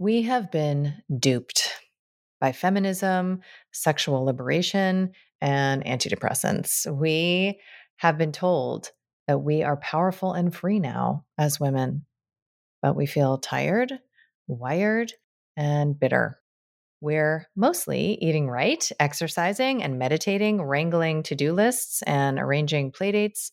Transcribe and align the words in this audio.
We 0.00 0.22
have 0.22 0.50
been 0.50 0.94
duped 1.14 1.68
by 2.40 2.52
feminism, 2.52 3.42
sexual 3.70 4.24
liberation, 4.24 5.12
and 5.42 5.84
antidepressants. 5.84 6.90
We 6.90 7.60
have 7.98 8.16
been 8.16 8.32
told 8.32 8.92
that 9.28 9.40
we 9.40 9.62
are 9.62 9.76
powerful 9.76 10.32
and 10.32 10.54
free 10.54 10.80
now 10.80 11.26
as 11.36 11.60
women, 11.60 12.06
but 12.80 12.96
we 12.96 13.04
feel 13.04 13.36
tired, 13.36 13.92
wired, 14.46 15.12
and 15.54 16.00
bitter. 16.00 16.40
We're 17.02 17.46
mostly 17.54 18.16
eating 18.22 18.48
right, 18.48 18.90
exercising 18.98 19.82
and 19.82 19.98
meditating, 19.98 20.62
wrangling 20.62 21.24
to 21.24 21.34
do 21.34 21.52
lists, 21.52 22.00
and 22.06 22.38
arranging 22.38 22.92
playdates. 22.92 23.50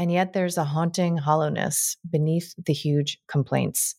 And 0.00 0.10
yet 0.10 0.32
there's 0.32 0.58
a 0.58 0.64
haunting 0.64 1.16
hollowness 1.16 1.96
beneath 2.10 2.56
the 2.58 2.72
huge 2.72 3.20
complaints. 3.28 3.94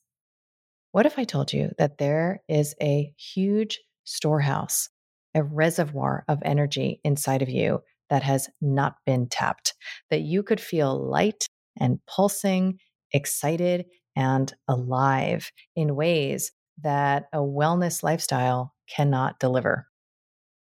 What 0.98 1.06
if 1.06 1.20
I 1.20 1.26
told 1.26 1.54
you 1.54 1.70
that 1.78 2.00
there 2.00 2.42
is 2.48 2.74
a 2.82 3.14
huge 3.20 3.82
storehouse, 4.04 4.90
a 5.36 5.44
reservoir 5.44 6.26
of 6.28 6.40
energy 6.44 7.02
inside 7.04 7.44
of 7.44 7.50
you 7.50 7.82
that 8.10 8.24
has 8.24 8.50
not 8.62 8.96
been 9.06 9.30
tapped, 9.30 9.76
that 10.10 10.22
you 10.22 10.42
could 10.42 10.60
feel 10.60 11.00
light 11.00 11.46
and 11.80 12.00
pulsing, 12.08 12.80
excited 13.12 13.86
and 14.16 14.52
alive 14.68 15.52
in 15.76 15.96
ways 15.96 16.52
that 16.82 17.26
a 17.32 17.42
wellness 17.42 18.02
lifestyle 18.02 18.74
cannot 18.90 19.40
deliver? 19.40 19.86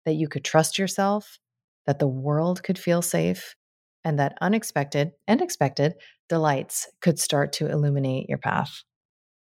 That 0.05 0.16
you 0.16 0.28
could 0.28 0.45
trust 0.45 0.78
yourself, 0.78 1.39
that 1.87 1.98
the 1.98 2.09
world 2.09 2.62
could 2.62 2.78
feel 2.78 3.00
safe, 3.00 3.56
and 4.05 4.19
that 4.19 4.37
unexpected 4.42 5.12
and 5.27 5.41
expected 5.41 5.95
delights 6.28 6.91
could 7.00 7.19
start 7.19 7.55
to 7.55 7.70
illuminate 7.70 8.28
your 8.28 8.37
path. 8.37 8.83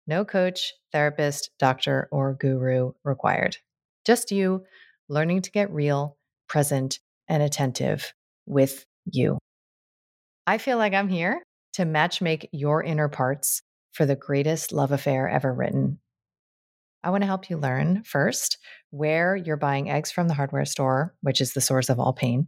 No 0.10 0.26
coach, 0.26 0.74
therapist, 0.92 1.52
doctor, 1.60 2.10
or 2.12 2.34
guru 2.34 2.94
required. 3.04 3.58
Just 4.08 4.32
you 4.32 4.64
learning 5.08 5.44
to 5.44 5.52
get 5.52 5.72
real, 5.72 6.18
present, 6.48 6.98
and 7.28 7.44
attentive 7.44 8.12
with 8.48 8.88
you. 9.06 9.38
I 10.48 10.58
feel 10.58 10.80
like 10.80 10.96
I'm 10.96 11.10
here 11.10 11.44
to 11.74 11.84
matchmake 11.84 12.50
your 12.52 12.84
inner 12.84 13.08
parts 13.08 13.62
for 13.92 14.08
the 14.08 14.16
greatest 14.16 14.72
love 14.72 14.92
affair 14.92 15.30
ever 15.30 15.54
written. 15.54 16.00
I 17.04 17.12
want 17.12 17.22
to 17.22 17.28
help 17.28 17.52
you 17.52 17.58
learn 17.58 18.02
first 18.04 18.58
where 18.90 19.36
you're 19.36 19.58
buying 19.58 19.92
eggs 19.92 20.10
from 20.10 20.28
the 20.28 20.34
hardware 20.34 20.66
store, 20.66 21.14
which 21.22 21.40
is 21.40 21.54
the 21.54 21.62
source 21.62 21.88
of 21.88 22.00
all 22.00 22.14
pain. 22.14 22.48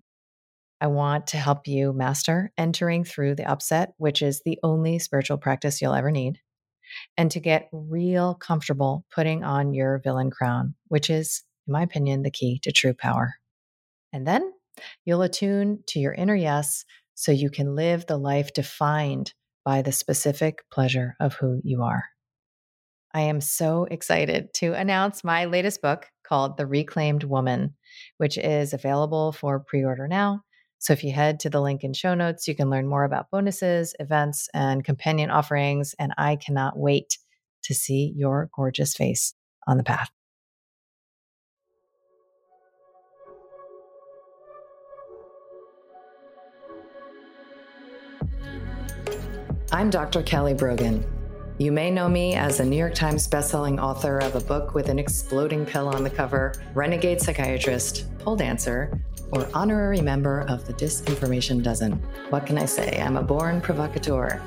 I 0.81 0.88
want 0.88 1.27
to 1.27 1.38
help 1.38 1.67
you 1.67 1.93
master 1.93 2.52
entering 2.58 3.03
through 3.03 3.36
the 3.36 3.45
upset, 3.45 3.93
which 3.97 4.23
is 4.23 4.41
the 4.43 4.58
only 4.64 4.97
spiritual 4.97 5.38
practice 5.38 5.80
you'll 5.80 5.93
ever 5.93 6.09
need 6.09 6.39
and 7.17 7.31
to 7.31 7.39
get 7.39 7.70
real 7.72 8.36
comfortable 8.36 9.06
putting 9.14 9.44
on 9.44 9.73
your 9.73 10.00
villain 10.03 10.31
crown, 10.31 10.75
which 10.88 11.09
is, 11.09 11.44
in 11.67 11.73
my 11.73 11.83
opinion, 11.83 12.23
the 12.23 12.31
key 12.31 12.59
to 12.64 12.72
true 12.72 12.94
power. 12.94 13.36
And 14.14 14.28
then 14.28 14.52
you'll 15.06 15.22
attune 15.22 15.83
to 15.88 16.00
your 16.00 16.14
inner 16.14 16.36
yes 16.36 16.86
so 17.16 17.31
you 17.31 17.50
can 17.50 17.75
live 17.75 18.06
the 18.06 18.17
life 18.17 18.53
defined 18.53 19.33
by 19.64 19.81
the 19.81 19.92
specific 19.92 20.59
pleasure 20.72 21.16
of 21.20 21.36
who 21.36 21.61
you 21.64 21.83
are. 21.83 22.06
I 23.14 23.22
am 23.22 23.42
so 23.42 23.86
excited 23.92 24.53
to 24.55 24.73
announce 24.73 25.23
my 25.23 25.45
latest 25.45 25.81
book 25.81 26.08
called 26.23 26.58
The 26.58 26.66
Reclaimed 26.66 27.26
Woman, 27.26 27.76
which 28.17 28.38
is 28.38 28.73
available 28.73 29.33
for 29.33 29.59
pre 29.59 29.83
order 29.83 30.08
now 30.08 30.44
so 30.81 30.93
if 30.93 31.03
you 31.03 31.11
head 31.11 31.39
to 31.41 31.49
the 31.51 31.61
link 31.61 31.83
in 31.83 31.93
show 31.93 32.15
notes, 32.15 32.47
you 32.47 32.55
can 32.55 32.71
learn 32.71 32.87
more 32.87 33.03
about 33.03 33.29
bonuses, 33.29 33.93
events, 33.99 34.49
and 34.51 34.83
companion 34.83 35.29
offerings. 35.29 35.93
And 35.99 36.11
I 36.17 36.37
cannot 36.37 36.75
wait 36.75 37.19
to 37.65 37.75
see 37.75 38.11
your 38.15 38.49
gorgeous 38.55 38.95
face 38.95 39.35
on 39.67 39.77
the 39.77 39.83
path. 39.83 40.09
I'm 49.71 49.91
Dr. 49.91 50.23
Kelly 50.23 50.55
Brogan. 50.55 51.05
You 51.59 51.71
may 51.71 51.91
know 51.91 52.09
me 52.09 52.33
as 52.33 52.59
a 52.59 52.65
New 52.65 52.75
York 52.75 52.95
Times 52.95 53.27
bestselling 53.27 53.80
author 53.80 54.17
of 54.17 54.33
a 54.33 54.39
book 54.39 54.73
with 54.73 54.89
an 54.89 54.97
exploding 54.97 55.64
pill 55.64 55.89
on 55.89 56.03
the 56.03 56.09
cover, 56.09 56.55
renegade 56.73 57.21
psychiatrist, 57.21 58.08
pole 58.17 58.36
dancer, 58.36 58.99
or 59.31 59.47
honorary 59.53 60.02
member 60.02 60.42
of 60.47 60.65
the 60.67 60.73
Disinformation 60.73 61.64
Dozen. 61.64 61.93
What 62.30 62.45
can 62.45 62.58
I 62.58 62.65
say? 62.65 63.02
I'm 63.02 63.17
a 63.17 63.23
born 63.23 63.61
provocateur. 63.61 64.42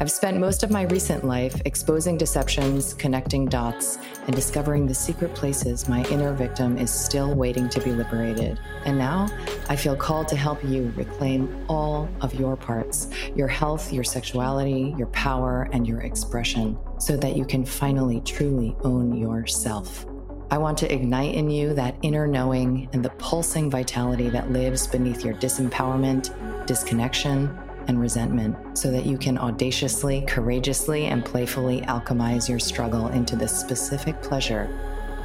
I've 0.00 0.10
spent 0.10 0.38
most 0.38 0.62
of 0.62 0.70
my 0.70 0.84
recent 0.84 1.26
life 1.26 1.60
exposing 1.66 2.16
deceptions, 2.16 2.94
connecting 2.94 3.44
dots, 3.44 3.98
and 4.26 4.34
discovering 4.34 4.86
the 4.86 4.94
secret 4.94 5.34
places 5.34 5.90
my 5.90 6.04
inner 6.04 6.32
victim 6.32 6.78
is 6.78 6.90
still 6.90 7.34
waiting 7.34 7.68
to 7.68 7.82
be 7.82 7.92
liberated. 7.92 8.58
And 8.86 8.96
now 8.96 9.28
I 9.68 9.76
feel 9.76 9.94
called 9.94 10.26
to 10.28 10.36
help 10.36 10.64
you 10.64 10.90
reclaim 10.96 11.66
all 11.68 12.08
of 12.22 12.32
your 12.32 12.56
parts 12.56 13.10
your 13.34 13.48
health, 13.48 13.92
your 13.92 14.02
sexuality, 14.02 14.94
your 14.96 15.08
power, 15.08 15.68
and 15.74 15.86
your 15.86 16.00
expression 16.00 16.78
so 16.98 17.18
that 17.18 17.36
you 17.36 17.44
can 17.44 17.66
finally 17.66 18.22
truly 18.22 18.74
own 18.82 19.14
yourself. 19.14 20.06
I 20.52 20.58
want 20.58 20.78
to 20.78 20.92
ignite 20.92 21.36
in 21.36 21.48
you 21.48 21.74
that 21.74 21.94
inner 22.02 22.26
knowing 22.26 22.88
and 22.92 23.04
the 23.04 23.10
pulsing 23.10 23.70
vitality 23.70 24.28
that 24.30 24.50
lives 24.50 24.88
beneath 24.88 25.24
your 25.24 25.34
disempowerment, 25.34 26.66
disconnection, 26.66 27.56
and 27.86 28.00
resentment 28.00 28.76
so 28.76 28.90
that 28.90 29.06
you 29.06 29.16
can 29.16 29.38
audaciously, 29.38 30.24
courageously, 30.26 31.06
and 31.06 31.24
playfully 31.24 31.82
alchemize 31.82 32.48
your 32.48 32.58
struggle 32.58 33.06
into 33.08 33.36
the 33.36 33.46
specific 33.46 34.20
pleasure 34.22 34.68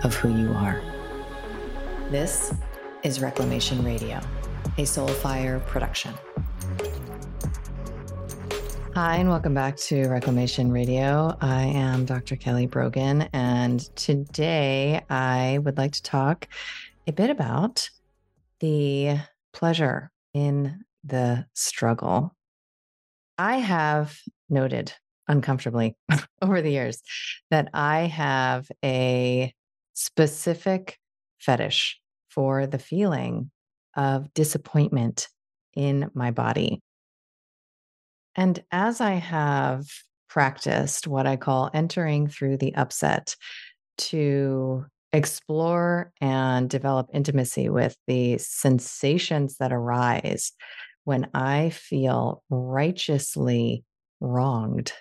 of 0.03 0.13
who 0.13 0.29
you 0.29 0.51
are. 0.51 0.79
This 2.11 2.53
is 3.01 3.19
Reclamation 3.19 3.83
Radio, 3.83 4.17
a 4.77 4.83
Soulfire 4.83 5.65
production. 5.65 6.13
Hi, 8.95 9.17
and 9.17 9.27
welcome 9.27 9.53
back 9.53 9.75
to 9.75 10.07
Reclamation 10.07 10.71
Radio. 10.71 11.35
I 11.41 11.63
am 11.63 12.05
Dr. 12.05 12.37
Kelly 12.37 12.65
Brogan, 12.65 13.23
and 13.33 13.81
today 13.97 15.03
I 15.09 15.59
would 15.61 15.77
like 15.77 15.91
to 15.91 16.01
talk 16.01 16.47
a 17.05 17.11
bit 17.11 17.29
about 17.29 17.89
the 18.61 19.17
pleasure 19.51 20.11
in 20.33 20.85
the 21.03 21.45
struggle. 21.53 22.33
I 23.37 23.57
have 23.57 24.17
noted 24.49 24.93
uncomfortably 25.27 25.97
over 26.41 26.61
the 26.61 26.71
years 26.71 27.01
that 27.51 27.67
I 27.73 28.03
have 28.03 28.71
a 28.81 29.53
specific 29.91 30.97
fetish 31.39 31.99
for 32.29 32.65
the 32.65 32.79
feeling 32.79 33.51
of 33.97 34.33
disappointment 34.33 35.27
in 35.75 36.09
my 36.13 36.31
body. 36.31 36.81
And 38.35 38.63
as 38.71 39.01
I 39.01 39.13
have 39.13 39.85
practiced 40.29 41.07
what 41.07 41.25
I 41.25 41.37
call 41.37 41.69
entering 41.73 42.27
through 42.27 42.57
the 42.57 42.75
upset 42.75 43.35
to 43.97 44.85
explore 45.13 46.11
and 46.19 46.69
develop 46.69 47.07
intimacy 47.13 47.69
with 47.69 47.95
the 48.07 48.37
sensations 48.37 49.57
that 49.57 49.71
arise 49.71 50.51
when 51.05 51.29
I 51.33 51.69
feel 51.69 52.43
righteously 52.49 53.85
wronged 54.19 54.91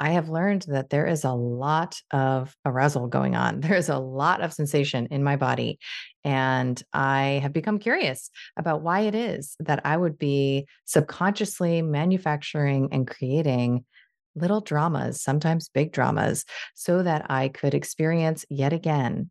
I 0.00 0.12
have 0.12 0.30
learned 0.30 0.64
that 0.68 0.88
there 0.88 1.06
is 1.06 1.24
a 1.24 1.32
lot 1.32 2.00
of 2.10 2.56
arousal 2.64 3.06
going 3.06 3.36
on. 3.36 3.60
There 3.70 3.76
is 3.76 3.90
a 3.90 3.98
lot 3.98 4.40
of 4.40 4.52
sensation 4.52 5.06
in 5.10 5.22
my 5.22 5.36
body. 5.36 5.78
And 6.24 6.82
I 6.92 7.40
have 7.42 7.52
become 7.52 7.78
curious 7.78 8.30
about 8.56 8.82
why 8.82 9.00
it 9.00 9.14
is 9.14 9.56
that 9.60 9.84
I 9.84 9.96
would 9.96 10.18
be 10.18 10.66
subconsciously 10.86 11.82
manufacturing 11.82 12.88
and 12.92 13.06
creating 13.06 13.84
little 14.34 14.60
dramas, 14.60 15.22
sometimes 15.22 15.68
big 15.68 15.92
dramas, 15.92 16.44
so 16.74 17.02
that 17.02 17.30
I 17.30 17.48
could 17.48 17.74
experience 17.74 18.44
yet 18.48 18.72
again 18.72 19.30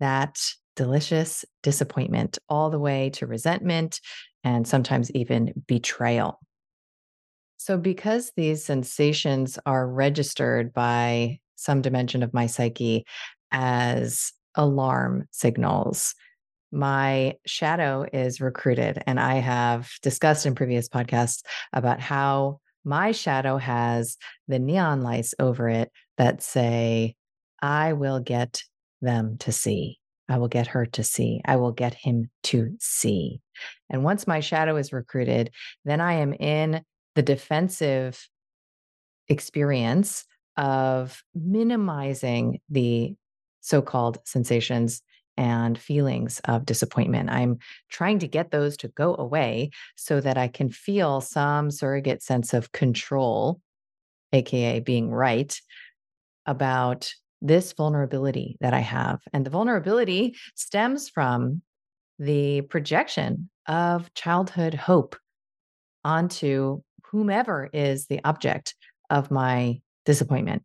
that 0.00 0.38
delicious 0.74 1.44
disappointment, 1.62 2.38
all 2.48 2.70
the 2.70 2.78
way 2.78 3.10
to 3.10 3.26
resentment 3.26 4.00
and 4.44 4.66
sometimes 4.66 5.10
even 5.10 5.52
betrayal. 5.66 6.40
So, 7.58 7.76
because 7.76 8.32
these 8.36 8.64
sensations 8.64 9.58
are 9.66 9.86
registered 9.86 10.72
by 10.72 11.40
some 11.56 11.82
dimension 11.82 12.22
of 12.22 12.32
my 12.32 12.46
psyche 12.46 13.04
as 13.50 14.32
alarm 14.54 15.26
signals, 15.32 16.14
my 16.70 17.34
shadow 17.46 18.06
is 18.12 18.40
recruited. 18.40 19.02
And 19.06 19.18
I 19.18 19.36
have 19.36 19.90
discussed 20.02 20.46
in 20.46 20.54
previous 20.54 20.88
podcasts 20.88 21.42
about 21.72 22.00
how 22.00 22.60
my 22.84 23.12
shadow 23.12 23.58
has 23.58 24.16
the 24.46 24.58
neon 24.58 25.02
lights 25.02 25.34
over 25.38 25.68
it 25.68 25.90
that 26.16 26.42
say, 26.42 27.16
I 27.60 27.92
will 27.92 28.20
get 28.20 28.62
them 29.02 29.36
to 29.38 29.52
see. 29.52 29.98
I 30.28 30.38
will 30.38 30.48
get 30.48 30.68
her 30.68 30.86
to 30.86 31.02
see. 31.02 31.40
I 31.44 31.56
will 31.56 31.72
get 31.72 31.94
him 31.94 32.30
to 32.44 32.76
see. 32.78 33.40
And 33.90 34.04
once 34.04 34.26
my 34.26 34.40
shadow 34.40 34.76
is 34.76 34.92
recruited, 34.92 35.50
then 35.84 36.00
I 36.00 36.14
am 36.14 36.32
in 36.34 36.82
the 37.14 37.22
defensive 37.22 38.28
experience 39.28 40.24
of 40.56 41.22
minimizing 41.34 42.60
the 42.68 43.14
so 43.60 43.82
called 43.82 44.18
sensations 44.24 45.02
and 45.36 45.78
feelings 45.78 46.40
of 46.46 46.66
disappointment. 46.66 47.30
I'm 47.30 47.58
trying 47.90 48.18
to 48.18 48.28
get 48.28 48.50
those 48.50 48.76
to 48.78 48.88
go 48.88 49.14
away 49.16 49.70
so 49.96 50.20
that 50.20 50.36
I 50.36 50.48
can 50.48 50.68
feel 50.68 51.20
some 51.20 51.70
surrogate 51.70 52.22
sense 52.22 52.52
of 52.54 52.72
control, 52.72 53.60
AKA 54.32 54.80
being 54.80 55.10
right, 55.10 55.58
about 56.44 57.12
this 57.40 57.72
vulnerability 57.72 58.56
that 58.60 58.74
I 58.74 58.80
have. 58.80 59.20
And 59.32 59.46
the 59.46 59.50
vulnerability 59.50 60.34
stems 60.56 61.08
from 61.08 61.62
the 62.18 62.62
projection 62.62 63.48
of 63.68 64.12
childhood 64.14 64.74
hope 64.74 65.14
onto 66.02 66.82
whomever 67.10 67.68
is 67.72 68.06
the 68.06 68.20
object 68.24 68.74
of 69.10 69.30
my 69.30 69.80
disappointment. 70.04 70.62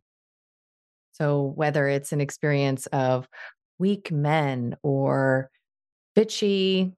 So, 1.12 1.52
whether 1.54 1.86
it's 1.88 2.12
an 2.12 2.20
experience 2.20 2.86
of 2.86 3.28
weak 3.78 4.10
men 4.10 4.76
or 4.82 5.50
bitchy, 6.16 6.92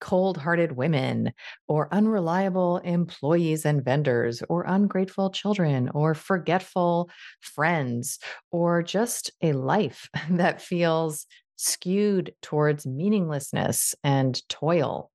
cold 0.00 0.38
hearted 0.38 0.72
women 0.72 1.32
or 1.66 1.92
unreliable 1.92 2.78
employees 2.78 3.66
and 3.66 3.84
vendors 3.84 4.42
or 4.48 4.64
ungrateful 4.64 5.30
children 5.30 5.90
or 5.94 6.14
forgetful 6.14 7.10
friends 7.40 8.18
or 8.50 8.82
just 8.82 9.32
a 9.42 9.52
life 9.52 10.08
that 10.30 10.62
feels 10.62 11.26
skewed 11.56 12.32
towards 12.40 12.86
meaninglessness 12.86 13.94
and 14.04 14.40
toil. 14.48 15.10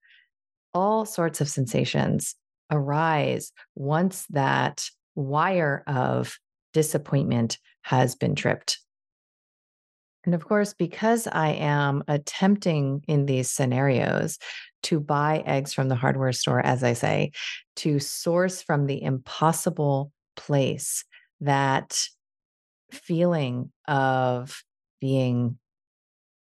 All 0.74 1.06
sorts 1.06 1.40
of 1.40 1.48
sensations 1.48 2.36
arise 2.74 3.52
once 3.76 4.26
that 4.32 4.90
wire 5.16 5.84
of 5.88 6.38
disappointment 6.74 7.60
has 7.84 8.16
been 8.16 8.36
tripped. 8.36 8.80
And 10.26 10.34
of 10.34 10.46
course, 10.46 10.74
because 10.74 11.28
I 11.28 11.50
am 11.50 12.04
attempting 12.08 13.04
in 13.08 13.26
these 13.26 13.52
scenarios 13.52 14.40
to 14.84 15.00
buy 15.00 15.44
eggs 15.46 15.74
from 15.74 15.90
the 15.90 15.96
hardware 15.96 16.32
store, 16.32 16.66
as 16.66 16.84
I 16.84 16.94
say, 16.94 17.32
to 17.78 18.00
source 18.00 18.62
from 18.62 18.86
the 18.86 19.02
impossible 19.02 20.12
place 20.36 21.04
that 21.42 22.00
feeling 22.92 23.72
of 23.88 24.64
being 25.02 25.58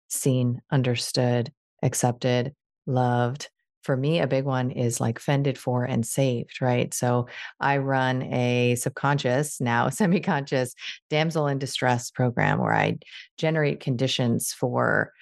seen, 0.08 0.60
understood, 0.70 1.50
accepted, 1.82 2.54
loved, 2.86 3.48
for 3.90 3.96
me, 3.96 4.20
a 4.20 4.28
big 4.28 4.44
one 4.44 4.70
is 4.70 5.00
like 5.00 5.18
fended 5.18 5.58
for 5.58 5.82
and 5.82 6.06
saved, 6.06 6.62
right? 6.62 6.94
So 6.94 7.26
I 7.58 7.78
run 7.78 8.22
a 8.32 8.76
subconscious, 8.76 9.60
now 9.60 9.88
semi 9.90 10.20
conscious 10.20 10.76
damsel 11.08 11.48
in 11.48 11.58
distress 11.58 12.08
program 12.08 12.60
where 12.60 12.72
I 12.72 12.98
generate 13.36 13.80
conditions 13.80 14.52
for, 14.52 15.12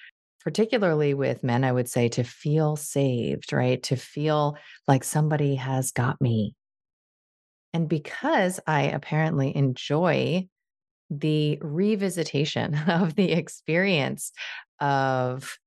particularly 0.41 1.15
with 1.15 1.43
men, 1.43 1.63
I 1.63 1.71
would 1.71 1.89
say 1.89 2.09
to 2.09 2.23
feel 2.23 2.75
saved, 2.75 3.53
right? 3.53 3.81
To 3.81 3.95
feel 3.95 4.55
like 4.87 5.03
somebody 5.03 5.55
has 5.55 5.89
got 5.89 6.21
me. 6.21 6.53
And 7.73 7.89
because 7.89 8.59
I 8.67 8.83
apparently 8.83 9.57
enjoy 9.57 10.47
the 11.09 11.57
revisitation 11.63 12.87
of 13.01 13.15
the 13.15 13.31
experience 13.31 14.31
of 14.79 15.57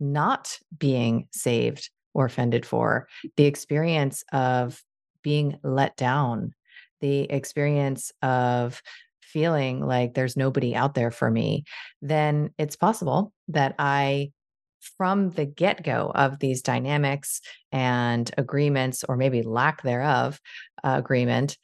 not 0.00 0.58
being 0.78 1.28
saved 1.30 1.90
or 2.14 2.26
offended 2.26 2.66
for, 2.66 3.08
the 3.36 3.44
experience 3.44 4.24
of 4.32 4.82
being 5.22 5.58
let 5.62 5.96
down, 5.96 6.52
the 7.00 7.22
experience 7.30 8.12
of 8.22 8.82
feeling 9.22 9.84
like 9.84 10.14
there's 10.14 10.36
nobody 10.36 10.74
out 10.74 10.94
there 10.94 11.10
for 11.10 11.30
me, 11.30 11.64
then 12.00 12.50
it's 12.58 12.76
possible 12.76 13.32
that 13.48 13.74
I, 13.78 14.32
from 14.96 15.30
the 15.30 15.44
get 15.44 15.84
go 15.84 16.10
of 16.14 16.38
these 16.38 16.62
dynamics 16.62 17.40
and 17.70 18.30
agreements, 18.38 19.04
or 19.08 19.16
maybe 19.16 19.42
lack 19.42 19.82
thereof, 19.82 20.40
uh, 20.82 20.94
agreement, 20.96 21.58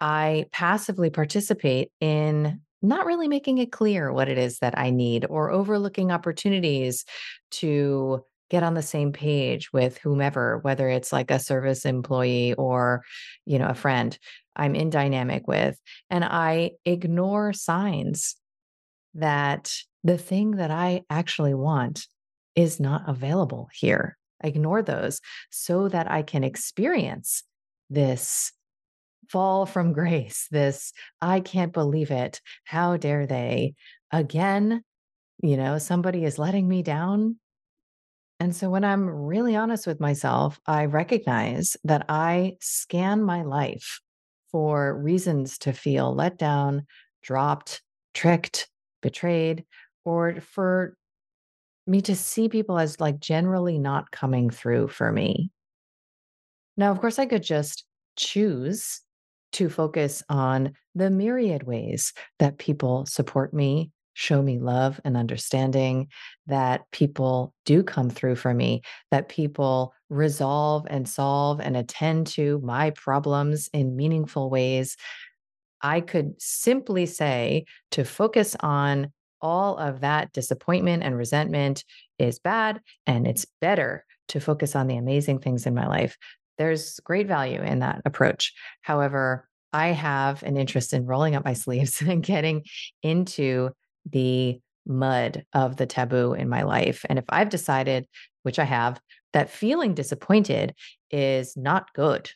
I 0.00 0.46
passively 0.50 1.10
participate 1.10 1.90
in 2.00 2.60
not 2.82 3.04
really 3.04 3.28
making 3.28 3.58
it 3.58 3.70
clear 3.70 4.10
what 4.10 4.28
it 4.28 4.38
is 4.38 4.60
that 4.60 4.78
I 4.78 4.88
need 4.90 5.26
or 5.28 5.50
overlooking 5.50 6.10
opportunities 6.10 7.04
to 7.50 8.24
get 8.50 8.62
on 8.62 8.74
the 8.74 8.82
same 8.82 9.12
page 9.12 9.72
with 9.72 9.96
whomever, 9.98 10.58
whether 10.58 10.88
it's 10.88 11.12
like 11.12 11.30
a 11.30 11.38
service 11.38 11.86
employee 11.86 12.52
or, 12.54 13.02
you 13.46 13.58
know, 13.58 13.68
a 13.68 13.74
friend 13.74 14.18
I'm 14.56 14.74
in 14.74 14.90
dynamic 14.90 15.46
with. 15.46 15.80
And 16.10 16.24
I 16.24 16.72
ignore 16.84 17.52
signs 17.52 18.36
that 19.14 19.72
the 20.04 20.18
thing 20.18 20.52
that 20.52 20.70
I 20.70 21.02
actually 21.08 21.54
want 21.54 22.06
is 22.54 22.80
not 22.80 23.08
available 23.08 23.68
here. 23.72 24.18
I 24.42 24.48
ignore 24.48 24.82
those 24.82 25.20
so 25.50 25.88
that 25.88 26.10
I 26.10 26.22
can 26.22 26.44
experience 26.44 27.44
this 27.88 28.52
fall 29.28 29.66
from 29.66 29.92
grace, 29.94 30.48
this 30.50 30.92
I 31.20 31.40
can't 31.40 31.72
believe 31.72 32.10
it. 32.10 32.40
How 32.64 32.96
dare 32.96 33.26
they? 33.26 33.74
Again, 34.10 34.82
you 35.42 35.56
know, 35.56 35.78
somebody 35.78 36.24
is 36.24 36.38
letting 36.38 36.68
me 36.68 36.82
down 36.82 37.36
and 38.40 38.56
so 38.56 38.70
when 38.70 38.84
I'm 38.84 39.08
really 39.08 39.54
honest 39.54 39.86
with 39.86 40.00
myself, 40.00 40.58
I 40.66 40.86
recognize 40.86 41.76
that 41.84 42.06
I 42.08 42.56
scan 42.60 43.22
my 43.22 43.42
life 43.42 44.00
for 44.50 44.98
reasons 44.98 45.58
to 45.58 45.72
feel 45.72 46.14
let 46.14 46.38
down, 46.38 46.86
dropped, 47.22 47.82
tricked, 48.14 48.68
betrayed, 49.02 49.64
or 50.04 50.40
for 50.40 50.96
me 51.86 52.00
to 52.02 52.16
see 52.16 52.48
people 52.48 52.78
as 52.78 53.00
like 53.00 53.20
generally 53.20 53.78
not 53.78 54.10
coming 54.10 54.50
through 54.50 54.88
for 54.88 55.12
me. 55.12 55.50
Now, 56.76 56.90
of 56.90 57.00
course, 57.00 57.18
I 57.18 57.26
could 57.26 57.42
just 57.42 57.84
choose 58.16 59.00
to 59.52 59.68
focus 59.68 60.22
on 60.28 60.74
the 60.94 61.10
myriad 61.10 61.64
ways 61.64 62.12
that 62.38 62.58
people 62.58 63.06
support 63.06 63.52
me, 63.52 63.90
show 64.14 64.42
me 64.42 64.58
love 64.58 65.00
and 65.04 65.16
understanding, 65.16 66.08
that 66.46 66.82
people 66.92 67.54
do 67.64 67.82
come 67.82 68.10
through 68.10 68.36
for 68.36 68.52
me, 68.52 68.82
that 69.10 69.28
people 69.28 69.94
resolve 70.08 70.86
and 70.90 71.08
solve 71.08 71.60
and 71.60 71.76
attend 71.76 72.26
to 72.26 72.60
my 72.62 72.90
problems 72.90 73.68
in 73.72 73.96
meaningful 73.96 74.50
ways. 74.50 74.96
I 75.80 76.00
could 76.00 76.40
simply 76.40 77.06
say 77.06 77.64
to 77.92 78.04
focus 78.04 78.56
on 78.60 79.12
all 79.40 79.78
of 79.78 80.00
that 80.00 80.32
disappointment 80.32 81.02
and 81.02 81.16
resentment 81.16 81.84
is 82.18 82.38
bad, 82.38 82.80
and 83.06 83.26
it's 83.26 83.46
better 83.60 84.04
to 84.28 84.40
focus 84.40 84.76
on 84.76 84.86
the 84.86 84.96
amazing 84.96 85.38
things 85.38 85.66
in 85.66 85.74
my 85.74 85.86
life. 85.86 86.16
There's 86.58 87.00
great 87.00 87.26
value 87.26 87.62
in 87.62 87.78
that 87.78 88.02
approach. 88.04 88.52
However, 88.82 89.48
I 89.72 89.88
have 89.88 90.42
an 90.42 90.56
interest 90.56 90.92
in 90.92 91.06
rolling 91.06 91.34
up 91.34 91.44
my 91.44 91.52
sleeves 91.54 92.02
and 92.02 92.22
getting 92.22 92.64
into 93.02 93.70
the 94.08 94.60
mud 94.86 95.44
of 95.52 95.76
the 95.76 95.86
taboo 95.86 96.32
in 96.32 96.48
my 96.48 96.62
life. 96.62 97.04
And 97.08 97.18
if 97.18 97.24
I've 97.28 97.48
decided, 97.48 98.06
which 98.42 98.58
I 98.58 98.64
have, 98.64 99.00
that 99.32 99.50
feeling 99.50 99.94
disappointed 99.94 100.74
is 101.10 101.56
not 101.56 101.92
good, 101.94 102.30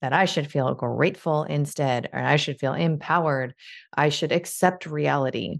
that 0.00 0.12
I 0.12 0.24
should 0.24 0.50
feel 0.50 0.74
grateful 0.74 1.44
instead, 1.44 2.08
or 2.12 2.20
I 2.20 2.36
should 2.36 2.58
feel 2.58 2.74
empowered, 2.74 3.54
I 3.94 4.08
should 4.08 4.32
accept 4.32 4.86
reality, 4.86 5.58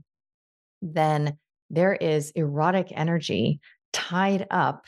then 0.80 1.36
there 1.70 1.94
is 1.94 2.30
erotic 2.30 2.88
energy 2.92 3.60
tied 3.92 4.46
up 4.50 4.86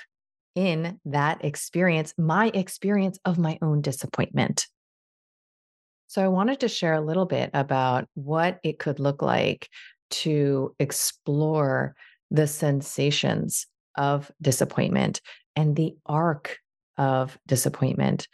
in 0.54 0.98
that 1.04 1.44
experience, 1.44 2.14
my 2.16 2.50
experience 2.54 3.18
of 3.24 3.38
my 3.38 3.58
own 3.62 3.80
disappointment. 3.82 4.66
So, 6.06 6.24
I 6.24 6.28
wanted 6.28 6.60
to 6.60 6.68
share 6.68 6.94
a 6.94 7.00
little 7.00 7.26
bit 7.26 7.50
about 7.54 8.08
what 8.14 8.58
it 8.64 8.78
could 8.78 8.98
look 8.98 9.22
like 9.22 9.68
to 10.10 10.74
explore 10.78 11.94
the 12.30 12.46
sensations 12.46 13.66
of 13.96 14.30
disappointment 14.40 15.20
and 15.56 15.74
the 15.74 15.96
arc 16.06 16.58
of 16.96 17.38
disappointment 17.46 18.28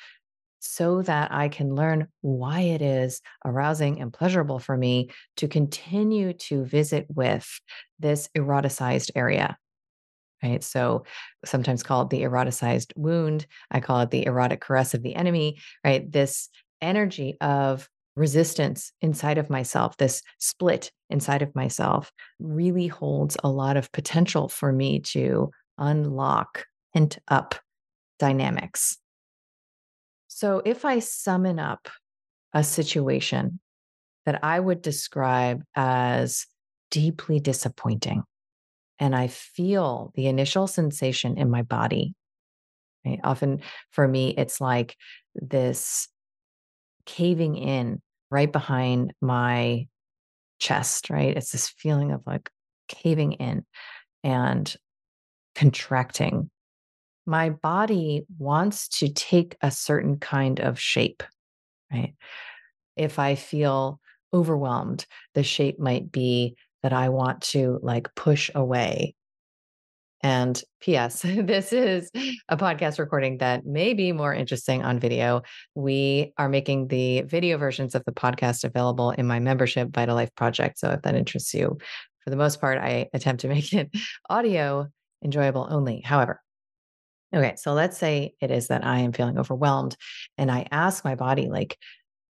so 0.58 1.02
that 1.02 1.32
I 1.32 1.48
can 1.48 1.74
learn 1.74 2.08
why 2.20 2.60
it 2.60 2.82
is 2.82 3.20
arousing 3.44 4.00
and 4.00 4.12
pleasurable 4.12 4.58
for 4.58 4.76
me 4.76 5.10
to 5.36 5.48
continue 5.48 6.32
to 6.34 6.64
visit 6.64 7.06
with 7.08 7.48
this 7.98 8.28
eroticized 8.36 9.12
area. 9.14 9.56
Right. 10.42 10.62
So 10.62 11.04
sometimes 11.44 11.82
called 11.82 12.10
the 12.10 12.22
eroticized 12.22 12.92
wound. 12.96 13.46
I 13.70 13.80
call 13.80 14.00
it 14.00 14.10
the 14.10 14.26
erotic 14.26 14.60
caress 14.60 14.92
of 14.92 15.02
the 15.02 15.14
enemy, 15.14 15.58
right? 15.82 16.10
This 16.10 16.50
energy 16.82 17.36
of 17.40 17.88
resistance 18.16 18.92
inside 19.00 19.38
of 19.38 19.50
myself, 19.50 19.96
this 19.96 20.22
split 20.38 20.90
inside 21.10 21.42
of 21.42 21.54
myself, 21.54 22.10
really 22.40 22.86
holds 22.86 23.36
a 23.44 23.48
lot 23.48 23.76
of 23.76 23.92
potential 23.92 24.48
for 24.48 24.72
me 24.72 25.00
to 25.00 25.50
unlock 25.78 26.64
pent 26.94 27.18
up 27.28 27.54
dynamics. 28.18 28.96
So 30.28 30.62
if 30.64 30.84
I 30.84 30.98
summon 30.98 31.58
up 31.58 31.88
a 32.52 32.64
situation 32.64 33.60
that 34.24 34.42
I 34.42 34.58
would 34.58 34.82
describe 34.82 35.62
as 35.74 36.46
deeply 36.90 37.40
disappointing. 37.40 38.22
And 38.98 39.14
I 39.14 39.28
feel 39.28 40.12
the 40.14 40.26
initial 40.26 40.66
sensation 40.66 41.38
in 41.38 41.50
my 41.50 41.62
body. 41.62 42.14
Right? 43.04 43.20
Often 43.22 43.60
for 43.90 44.06
me, 44.06 44.34
it's 44.36 44.60
like 44.60 44.96
this 45.34 46.08
caving 47.04 47.56
in 47.56 48.00
right 48.36 48.52
behind 48.52 49.14
my 49.22 49.86
chest, 50.58 51.08
right? 51.08 51.34
It's 51.34 51.52
this 51.52 51.70
feeling 51.70 52.12
of 52.12 52.20
like 52.26 52.50
caving 52.86 53.32
in 53.32 53.64
and 54.22 54.76
contracting. 55.54 56.50
My 57.24 57.48
body 57.48 58.26
wants 58.38 58.88
to 58.98 59.08
take 59.08 59.56
a 59.62 59.70
certain 59.70 60.18
kind 60.18 60.60
of 60.60 60.78
shape, 60.78 61.22
right? 61.90 62.14
If 62.94 63.18
I 63.18 63.36
feel 63.36 64.00
overwhelmed, 64.34 65.06
the 65.34 65.42
shape 65.42 65.78
might 65.78 66.12
be 66.12 66.56
that 66.82 66.92
I 66.92 67.08
want 67.08 67.40
to 67.52 67.80
like 67.82 68.14
push 68.14 68.50
away. 68.54 69.15
And 70.22 70.60
P.S., 70.80 71.22
this 71.24 71.72
is 71.72 72.10
a 72.48 72.56
podcast 72.56 72.98
recording 72.98 73.38
that 73.38 73.66
may 73.66 73.94
be 73.94 74.12
more 74.12 74.34
interesting 74.34 74.84
on 74.84 74.98
video. 74.98 75.42
We 75.74 76.32
are 76.38 76.48
making 76.48 76.88
the 76.88 77.22
video 77.22 77.58
versions 77.58 77.94
of 77.94 78.04
the 78.04 78.12
podcast 78.12 78.64
available 78.64 79.10
in 79.12 79.26
my 79.26 79.38
membership, 79.38 79.90
Vital 79.92 80.14
Life 80.14 80.34
Project. 80.34 80.78
So 80.78 80.90
if 80.90 81.02
that 81.02 81.14
interests 81.14 81.54
you, 81.54 81.78
for 82.24 82.30
the 82.30 82.36
most 82.36 82.60
part, 82.60 82.78
I 82.78 83.08
attempt 83.12 83.42
to 83.42 83.48
make 83.56 83.72
it 83.72 83.90
audio 84.28 84.88
enjoyable 85.24 85.66
only. 85.70 86.00
However, 86.00 86.40
okay, 87.34 87.54
so 87.56 87.72
let's 87.72 87.98
say 87.98 88.34
it 88.40 88.50
is 88.50 88.68
that 88.68 88.84
I 88.84 89.00
am 89.00 89.12
feeling 89.12 89.38
overwhelmed 89.38 89.96
and 90.38 90.50
I 90.50 90.66
ask 90.70 91.04
my 91.04 91.14
body, 91.14 91.48
like, 91.48 91.78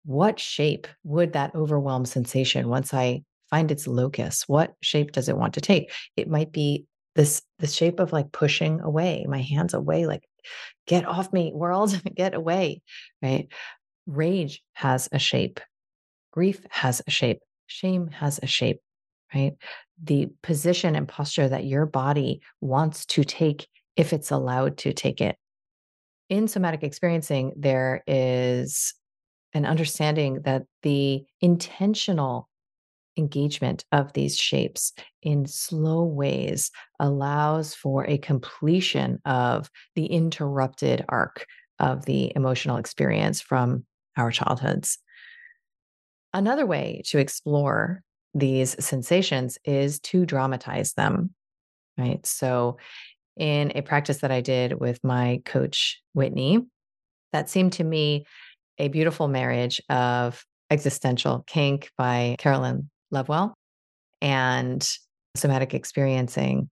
what 0.05 0.41
shape 0.41 0.89
would 1.05 1.35
that 1.35 1.55
overwhelmed 1.55 2.09
sensation 2.09 2.69
once 2.69 2.93
I 2.93 3.23
find 3.51 3.71
its 3.71 3.87
locus? 3.87 4.45
What 4.49 4.75
shape 4.81 5.13
does 5.13 5.29
it 5.29 5.37
want 5.37 5.55
to 5.55 5.61
take? 5.61 5.93
It 6.17 6.29
might 6.29 6.51
be 6.51 6.87
this 7.15 7.43
the 7.59 7.67
shape 7.67 8.01
of 8.01 8.13
like 8.13 8.33
pushing 8.33 8.81
away, 8.81 9.27
my 9.29 9.41
hands 9.41 9.75
away, 9.75 10.07
like 10.07 10.25
get 10.87 11.07
off 11.07 11.33
me, 11.33 11.53
world, 11.55 12.01
get 12.15 12.35
away. 12.35 12.83
Right. 13.23 13.49
Rage 14.07 14.63
has 14.75 15.09
a 15.13 15.19
shape. 15.19 15.61
Grief 16.33 16.65
has 16.71 17.03
a 17.07 17.11
shape. 17.11 17.41
Shame 17.67 18.09
has 18.09 18.41
a 18.43 18.47
shape. 18.47 18.81
Right. 19.35 19.53
The 20.03 20.29
position 20.43 20.97
and 20.97 21.09
posture 21.09 21.49
that 21.49 21.65
your 21.65 21.87
body 21.87 22.41
wants 22.61 23.07
to 23.07 23.25
take 23.25 23.69
if 23.97 24.13
it's 24.13 24.31
allowed 24.31 24.79
to 24.79 24.93
take 24.93 25.21
it. 25.21 25.37
In 26.29 26.49
somatic 26.49 26.83
experiencing, 26.83 27.53
there 27.57 28.03
is 28.07 28.95
an 29.55 29.67
understanding 29.67 30.41
that 30.45 30.63
the 30.83 31.25
intentional 31.41 32.49
engagement 33.17 33.85
of 33.93 34.13
these 34.13 34.39
shapes 34.39 34.93
in 35.23 35.47
slow 35.47 36.05
ways 36.05 36.71
allows 36.99 37.75
for 37.75 38.07
a 38.07 38.19
completion 38.19 39.21
of 39.25 39.71
the 39.95 40.07
interrupted 40.07 41.05
arc 41.09 41.47
of 41.79 42.05
the 42.05 42.33
emotional 42.35 42.77
experience 42.77 43.41
from 43.41 43.85
our 44.17 44.31
childhoods. 44.31 44.99
Another 46.33 46.67
way 46.67 47.03
to 47.07 47.19
explore 47.19 48.03
these 48.35 48.83
sensations 48.83 49.59
is 49.65 50.01
to 50.01 50.25
dramatize 50.25 50.95
them, 50.95 51.35
right? 51.99 52.25
So, 52.25 52.79
in 53.37 53.73
a 53.75 53.83
practice 53.83 54.19
that 54.19 54.31
I 54.31 54.43
did 54.43 54.79
with 54.79 55.03
my 55.03 55.41
coach, 55.47 56.03
Whitney, 56.13 56.67
that 57.33 57.49
seemed 57.49 57.73
to 57.75 57.85
me 57.85 58.27
a 58.79 58.89
beautiful 58.89 59.27
marriage 59.27 59.81
of 59.89 60.45
existential 60.71 61.43
kink 61.47 61.91
by 61.97 62.37
Caroline 62.39 62.91
Lovewell 63.13 63.55
and 64.21 64.89
somatic 65.37 65.75
experiencing. 65.75 66.69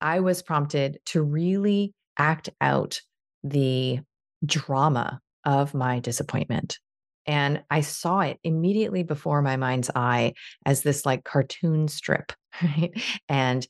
I 0.00 0.20
was 0.20 0.42
prompted 0.42 0.98
to 1.06 1.22
really 1.22 1.92
act 2.18 2.50
out 2.60 3.00
the 3.42 4.00
drama 4.44 5.20
of 5.44 5.74
my 5.74 5.98
disappointment. 6.00 6.78
And 7.26 7.62
I 7.70 7.80
saw 7.80 8.20
it 8.20 8.38
immediately 8.44 9.02
before 9.02 9.40
my 9.40 9.56
mind's 9.56 9.90
eye 9.94 10.34
as 10.66 10.82
this 10.82 11.06
like 11.06 11.24
cartoon 11.24 11.88
strip, 11.88 12.32
right? 12.62 12.92
And 13.28 13.66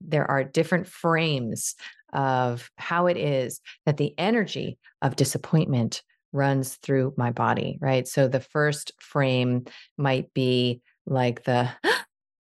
there 0.00 0.30
are 0.30 0.44
different 0.44 0.86
frames 0.86 1.74
of 2.12 2.70
how 2.76 3.06
it 3.06 3.16
is 3.16 3.60
that 3.86 3.96
the 3.96 4.14
energy 4.18 4.78
of 5.02 5.16
disappointment 5.16 6.02
runs 6.32 6.76
through 6.76 7.14
my 7.16 7.30
body, 7.30 7.78
right? 7.80 8.06
So 8.06 8.28
the 8.28 8.40
first 8.40 8.92
frame 9.00 9.64
might 9.96 10.32
be 10.34 10.80
like 11.06 11.44
the, 11.44 11.70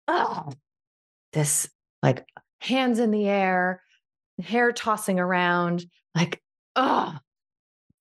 oh, 0.08 0.52
this 1.32 1.68
like 2.02 2.26
hands 2.60 2.98
in 2.98 3.10
the 3.10 3.26
air, 3.28 3.82
hair 4.42 4.72
tossing 4.72 5.18
around, 5.18 5.84
like, 6.14 6.40
oh, 6.76 7.16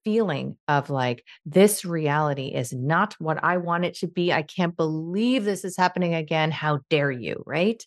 feeling 0.04 0.58
of 0.68 0.90
like, 0.90 1.24
this 1.46 1.86
reality 1.86 2.48
is 2.48 2.74
not 2.74 3.16
what 3.20 3.44
I 3.44 3.58
want 3.58 3.86
it 3.86 3.96
to 3.96 4.08
be. 4.08 4.34
I 4.34 4.42
can't 4.42 4.76
believe 4.76 5.44
this 5.44 5.64
is 5.64 5.78
happening 5.78 6.14
again. 6.16 6.52
How 6.52 6.80
dare 6.90 7.12
you? 7.12 7.44
Right. 7.46 7.84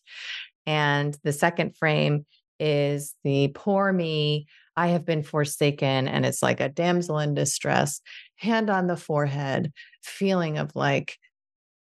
And 0.66 1.16
the 1.24 1.32
second 1.32 1.76
frame 1.76 2.26
is 2.60 3.14
the 3.24 3.48
poor 3.48 3.92
me. 3.92 4.46
I 4.76 4.88
have 4.88 5.04
been 5.04 5.22
forsaken. 5.22 6.08
And 6.08 6.24
it's 6.24 6.42
like 6.42 6.60
a 6.60 6.68
damsel 6.68 7.18
in 7.18 7.34
distress, 7.34 8.00
hand 8.36 8.70
on 8.70 8.86
the 8.86 8.96
forehead, 8.96 9.72
feeling 10.02 10.58
of 10.58 10.74
like 10.74 11.16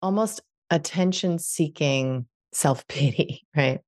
almost 0.01 0.41
attention 0.69 1.39
seeking 1.39 2.25
self 2.53 2.87
pity, 2.87 3.43
right? 3.55 3.79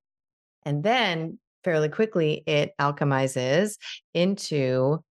And 0.64 0.84
then 0.84 1.40
fairly 1.64 1.90
quickly, 1.90 2.44
it 2.46 2.72
alchemizes 2.80 3.78
into 4.14 5.04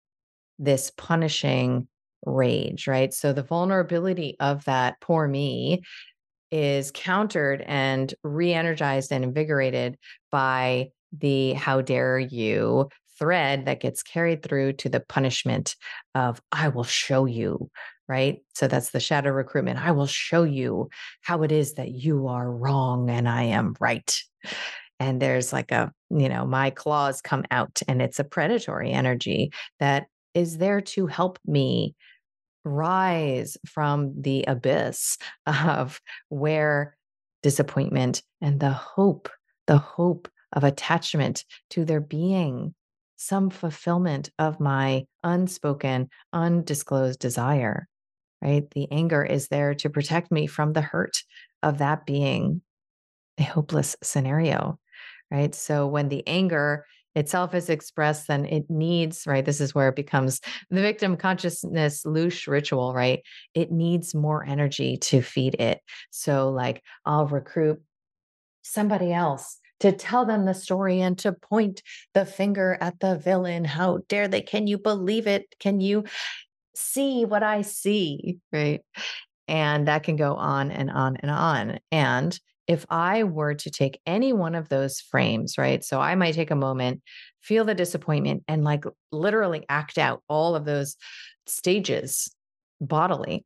this 0.58 0.90
punishing 0.96 1.88
rage, 2.26 2.86
right? 2.86 3.12
So 3.12 3.32
the 3.32 3.42
vulnerability 3.42 4.36
of 4.40 4.64
that 4.64 5.00
poor 5.00 5.28
me 5.28 5.82
is 6.50 6.90
countered 6.90 7.62
and 7.62 8.12
re 8.22 8.52
energized 8.52 9.12
and 9.12 9.22
invigorated 9.22 9.98
by 10.30 10.88
the 11.16 11.52
how 11.54 11.80
dare 11.80 12.18
you 12.18 12.88
thread 13.18 13.66
that 13.66 13.80
gets 13.80 14.02
carried 14.02 14.42
through 14.42 14.74
to 14.74 14.88
the 14.88 15.00
punishment 15.00 15.76
of 16.14 16.40
I 16.52 16.68
will 16.68 16.84
show 16.84 17.24
you, 17.24 17.70
right? 18.08 18.38
So 18.54 18.68
that's 18.68 18.90
the 18.90 19.00
shadow 19.00 19.30
recruitment. 19.30 19.84
I 19.84 19.92
will 19.92 20.06
show 20.06 20.44
you 20.44 20.88
how 21.22 21.42
it 21.42 21.52
is 21.52 21.74
that 21.74 21.90
you 21.90 22.28
are 22.28 22.50
wrong 22.50 23.10
and 23.10 23.28
I 23.28 23.44
am 23.44 23.74
right. 23.80 24.16
And 25.00 25.20
there's 25.22 25.52
like 25.52 25.70
a, 25.70 25.92
you 26.10 26.28
know, 26.28 26.44
my 26.44 26.70
claws 26.70 27.20
come 27.20 27.44
out 27.50 27.80
and 27.86 28.02
it's 28.02 28.18
a 28.18 28.24
predatory 28.24 28.92
energy 28.92 29.52
that 29.78 30.06
is 30.34 30.58
there 30.58 30.80
to 30.80 31.06
help 31.06 31.38
me 31.46 31.94
rise 32.64 33.56
from 33.66 34.20
the 34.20 34.44
abyss 34.46 35.18
of 35.46 36.00
where 36.28 36.96
disappointment 37.42 38.22
and 38.40 38.60
the 38.60 38.70
hope, 38.70 39.28
the 39.66 39.78
hope 39.78 40.28
of 40.52 40.64
attachment 40.64 41.44
to 41.70 41.84
there 41.84 42.00
being 42.00 42.74
some 43.18 43.50
fulfillment 43.50 44.30
of 44.38 44.60
my 44.60 45.04
unspoken, 45.24 46.08
undisclosed 46.32 47.18
desire, 47.18 47.88
right? 48.40 48.70
The 48.70 48.90
anger 48.90 49.24
is 49.24 49.48
there 49.48 49.74
to 49.74 49.90
protect 49.90 50.30
me 50.30 50.46
from 50.46 50.72
the 50.72 50.80
hurt 50.80 51.18
of 51.62 51.78
that 51.78 52.06
being 52.06 52.62
a 53.36 53.42
hopeless 53.42 53.96
scenario, 54.02 54.78
right? 55.30 55.54
So 55.54 55.88
when 55.88 56.08
the 56.08 56.26
anger 56.26 56.86
itself 57.16 57.54
is 57.54 57.68
expressed, 57.68 58.28
then 58.28 58.44
it 58.44 58.70
needs, 58.70 59.26
right? 59.26 59.44
This 59.44 59.60
is 59.60 59.74
where 59.74 59.88
it 59.88 59.96
becomes 59.96 60.40
the 60.70 60.80
victim 60.80 61.16
consciousness 61.16 62.04
loosh 62.04 62.46
ritual, 62.46 62.94
right? 62.94 63.22
It 63.52 63.72
needs 63.72 64.14
more 64.14 64.44
energy 64.44 64.96
to 64.98 65.22
feed 65.22 65.56
it. 65.56 65.80
So, 66.10 66.50
like, 66.50 66.82
I'll 67.04 67.26
recruit 67.26 67.82
somebody 68.62 69.12
else 69.12 69.58
to 69.80 69.92
tell 69.92 70.24
them 70.24 70.44
the 70.44 70.54
story 70.54 71.00
and 71.00 71.18
to 71.18 71.32
point 71.32 71.82
the 72.14 72.26
finger 72.26 72.76
at 72.80 72.98
the 73.00 73.16
villain. 73.18 73.64
How 73.64 74.00
dare 74.08 74.28
they? 74.28 74.40
Can 74.40 74.66
you 74.66 74.78
believe 74.78 75.26
it? 75.26 75.46
Can 75.60 75.80
you 75.80 76.04
see 76.74 77.24
what 77.24 77.42
I 77.42 77.62
see? 77.62 78.38
Right. 78.52 78.80
And 79.46 79.88
that 79.88 80.02
can 80.02 80.16
go 80.16 80.34
on 80.34 80.70
and 80.70 80.90
on 80.90 81.16
and 81.16 81.30
on. 81.30 81.78
And 81.90 82.38
if 82.66 82.84
I 82.90 83.24
were 83.24 83.54
to 83.54 83.70
take 83.70 84.00
any 84.04 84.32
one 84.34 84.54
of 84.54 84.68
those 84.68 85.00
frames, 85.00 85.56
right? 85.56 85.82
So 85.82 86.00
I 86.00 86.14
might 86.16 86.34
take 86.34 86.50
a 86.50 86.56
moment, 86.56 87.00
feel 87.40 87.64
the 87.64 87.74
disappointment, 87.74 88.44
and 88.46 88.62
like 88.62 88.84
literally 89.10 89.64
act 89.70 89.96
out 89.96 90.22
all 90.28 90.54
of 90.54 90.66
those 90.66 90.96
stages 91.46 92.30
bodily 92.80 93.44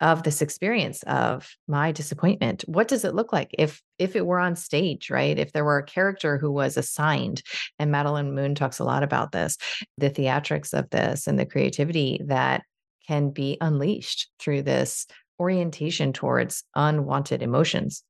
of 0.00 0.22
this 0.22 0.40
experience 0.40 1.02
of 1.04 1.50
my 1.66 1.90
disappointment 1.92 2.64
what 2.66 2.88
does 2.88 3.04
it 3.04 3.14
look 3.14 3.32
like 3.32 3.50
if 3.58 3.82
if 3.98 4.14
it 4.14 4.26
were 4.26 4.38
on 4.38 4.54
stage 4.54 5.10
right 5.10 5.38
if 5.38 5.52
there 5.52 5.64
were 5.64 5.78
a 5.78 5.84
character 5.84 6.38
who 6.38 6.52
was 6.52 6.76
assigned 6.76 7.42
and 7.78 7.90
madeline 7.90 8.34
moon 8.34 8.54
talks 8.54 8.78
a 8.78 8.84
lot 8.84 9.02
about 9.02 9.32
this 9.32 9.56
the 9.96 10.10
theatrics 10.10 10.72
of 10.72 10.88
this 10.90 11.26
and 11.26 11.38
the 11.38 11.46
creativity 11.46 12.20
that 12.26 12.62
can 13.08 13.30
be 13.30 13.56
unleashed 13.60 14.28
through 14.38 14.62
this 14.62 15.06
orientation 15.40 16.12
towards 16.12 16.64
unwanted 16.74 17.42
emotions. 17.42 18.04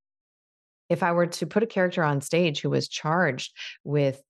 If 0.89 1.03
I 1.03 1.13
were 1.13 1.27
to 1.27 1.47
put 1.47 1.63
a 1.63 1.67
character 1.67 2.03
on 2.03 2.21
stage 2.21 2.61
who 2.61 2.71
was 2.71 2.89
charged 2.89 3.53
with 3.85 4.21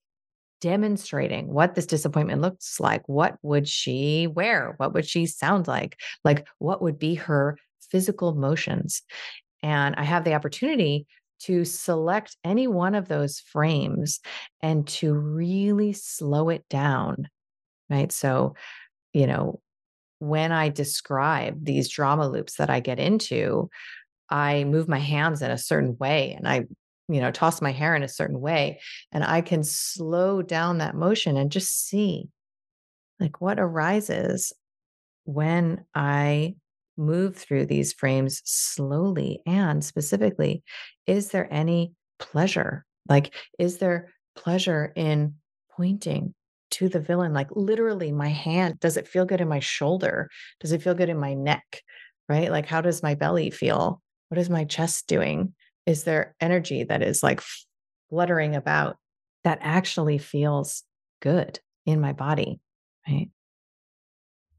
demonstrating 0.60 1.48
what 1.48 1.74
this 1.74 1.86
disappointment 1.86 2.40
looks 2.40 2.80
like, 2.80 3.02
what 3.08 3.36
would 3.42 3.68
she 3.68 4.26
wear? 4.26 4.74
What 4.78 4.94
would 4.94 5.06
she 5.06 5.26
sound 5.26 5.68
like? 5.68 5.98
Like, 6.24 6.46
what 6.58 6.82
would 6.82 6.98
be 6.98 7.14
her 7.14 7.58
physical 7.90 8.34
motions? 8.34 9.02
And 9.62 9.94
I 9.96 10.04
have 10.04 10.24
the 10.24 10.34
opportunity 10.34 11.06
to 11.40 11.64
select 11.64 12.36
any 12.44 12.66
one 12.66 12.94
of 12.94 13.08
those 13.08 13.40
frames 13.40 14.20
and 14.60 14.86
to 14.88 15.14
really 15.14 15.92
slow 15.92 16.48
it 16.48 16.68
down. 16.68 17.28
Right. 17.88 18.12
So, 18.12 18.54
you 19.12 19.26
know, 19.26 19.60
when 20.18 20.52
I 20.52 20.68
describe 20.68 21.64
these 21.64 21.88
drama 21.88 22.28
loops 22.28 22.56
that 22.56 22.70
I 22.70 22.80
get 22.80 22.98
into, 22.98 23.70
I 24.28 24.64
move 24.64 24.88
my 24.88 24.98
hands 24.98 25.42
in 25.42 25.50
a 25.50 25.58
certain 25.58 25.96
way 25.98 26.34
and 26.36 26.46
I, 26.46 26.64
you 27.08 27.20
know, 27.20 27.30
toss 27.30 27.60
my 27.62 27.72
hair 27.72 27.94
in 27.94 28.02
a 28.02 28.08
certain 28.08 28.40
way. 28.40 28.80
And 29.12 29.24
I 29.24 29.40
can 29.40 29.64
slow 29.64 30.42
down 30.42 30.78
that 30.78 30.94
motion 30.94 31.36
and 31.36 31.50
just 31.50 31.86
see 31.88 32.28
like 33.20 33.40
what 33.40 33.58
arises 33.58 34.52
when 35.24 35.84
I 35.94 36.56
move 36.96 37.36
through 37.36 37.66
these 37.66 37.92
frames 37.92 38.42
slowly 38.44 39.40
and 39.46 39.84
specifically, 39.84 40.62
is 41.06 41.30
there 41.30 41.52
any 41.52 41.92
pleasure? 42.18 42.84
Like, 43.08 43.34
is 43.58 43.78
there 43.78 44.12
pleasure 44.36 44.92
in 44.96 45.34
pointing 45.70 46.34
to 46.72 46.88
the 46.88 47.00
villain? 47.00 47.32
Like, 47.32 47.48
literally, 47.52 48.12
my 48.12 48.28
hand, 48.28 48.80
does 48.80 48.96
it 48.96 49.08
feel 49.08 49.24
good 49.24 49.40
in 49.40 49.48
my 49.48 49.60
shoulder? 49.60 50.28
Does 50.60 50.72
it 50.72 50.82
feel 50.82 50.94
good 50.94 51.08
in 51.08 51.18
my 51.18 51.34
neck? 51.34 51.82
Right? 52.28 52.50
Like, 52.50 52.66
how 52.66 52.80
does 52.80 53.02
my 53.02 53.14
belly 53.14 53.50
feel? 53.50 54.02
What 54.28 54.38
is 54.38 54.50
my 54.50 54.64
chest 54.64 55.06
doing? 55.06 55.54
Is 55.88 56.04
there 56.04 56.36
energy 56.38 56.84
that 56.84 57.02
is 57.02 57.22
like 57.22 57.40
fluttering 58.10 58.54
about 58.54 58.98
that 59.44 59.58
actually 59.62 60.18
feels 60.18 60.84
good 61.22 61.60
in 61.86 61.98
my 61.98 62.12
body? 62.12 62.60
Right. 63.08 63.30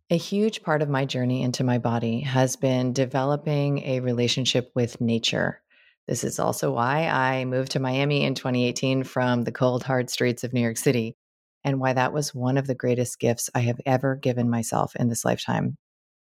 A 0.09 0.17
huge 0.17 0.63
part 0.63 0.81
of 0.81 0.89
my 0.89 1.05
journey 1.05 1.43
into 1.43 1.63
my 1.63 1.77
body 1.77 2.21
has 2.21 2.55
been 2.55 2.93
developing 2.93 3.83
a 3.85 3.99
relationship 3.99 4.71
with 4.73 4.99
nature. 4.99 5.61
This 6.07 6.23
is 6.23 6.39
also 6.39 6.73
why 6.73 7.07
I 7.07 7.45
moved 7.45 7.73
to 7.73 7.79
Miami 7.79 8.23
in 8.23 8.33
2018 8.33 9.03
from 9.03 9.43
the 9.43 9.51
cold, 9.51 9.83
hard 9.83 10.09
streets 10.09 10.43
of 10.43 10.51
New 10.51 10.61
York 10.61 10.77
City, 10.77 11.15
and 11.63 11.79
why 11.79 11.93
that 11.93 12.11
was 12.11 12.33
one 12.33 12.57
of 12.57 12.65
the 12.65 12.73
greatest 12.73 13.19
gifts 13.19 13.51
I 13.53 13.59
have 13.59 13.79
ever 13.85 14.15
given 14.15 14.49
myself 14.49 14.95
in 14.95 15.09
this 15.09 15.23
lifetime. 15.23 15.77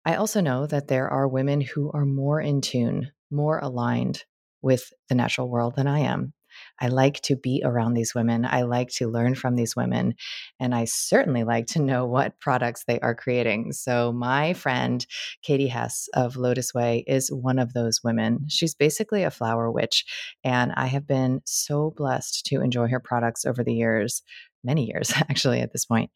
I 0.03 0.15
also 0.15 0.41
know 0.41 0.67
that 0.67 0.89
there 0.89 1.07
are 1.07 1.29
women 1.29 1.61
who 1.61 1.89
are 1.93 2.05
more 2.05 2.41
in 2.41 2.59
tune, 2.59 3.13
more 3.29 3.57
aligned 3.59 4.25
with 4.61 4.91
the 5.09 5.15
natural 5.15 5.49
world 5.49 5.75
than 5.75 5.87
I 5.87 5.99
am. 5.99 6.33
I 6.79 6.87
like 6.87 7.21
to 7.21 7.35
be 7.35 7.61
around 7.63 7.93
these 7.93 8.15
women. 8.15 8.45
I 8.45 8.63
like 8.63 8.89
to 8.95 9.07
learn 9.07 9.35
from 9.35 9.55
these 9.55 9.75
women. 9.75 10.15
And 10.59 10.73
I 10.73 10.85
certainly 10.85 11.43
like 11.43 11.67
to 11.67 11.81
know 11.81 12.05
what 12.05 12.39
products 12.39 12.83
they 12.85 12.99
are 12.99 13.15
creating. 13.15 13.73
So, 13.73 14.11
my 14.11 14.53
friend, 14.53 15.05
Katie 15.43 15.67
Hess 15.67 16.09
of 16.13 16.35
Lotus 16.35 16.73
Wei, 16.73 17.03
is 17.07 17.31
one 17.31 17.59
of 17.59 17.73
those 17.73 18.01
women. 18.03 18.45
She's 18.49 18.75
basically 18.75 19.23
a 19.23 19.31
flower 19.31 19.71
witch. 19.71 20.05
And 20.43 20.71
I 20.75 20.87
have 20.87 21.07
been 21.07 21.41
so 21.45 21.93
blessed 21.95 22.45
to 22.47 22.61
enjoy 22.61 22.87
her 22.87 22.99
products 22.99 23.45
over 23.45 23.63
the 23.63 23.73
years, 23.73 24.21
many 24.63 24.85
years 24.87 25.13
actually 25.15 25.61
at 25.61 25.71
this 25.71 25.85
point. 25.85 26.11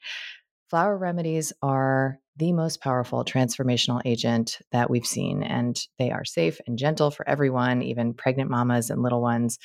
Flower 0.70 0.98
remedies 0.98 1.54
are 1.62 2.20
the 2.38 2.52
most 2.52 2.82
powerful 2.82 3.24
transformational 3.24 4.02
agent 4.06 4.60
that 4.72 4.90
we've 4.90 5.06
seen, 5.06 5.42
and 5.44 5.80
they 5.98 6.12
are 6.12 6.26
safe 6.26 6.60
and 6.68 6.78
gentle 6.78 7.12
for 7.12 7.28
everyone, 7.28 7.82
even 7.82 8.14
pregnant 8.14 8.50
mamas 8.50 8.90
and 8.90 9.02
little 9.02 9.22
ones. 9.22 9.58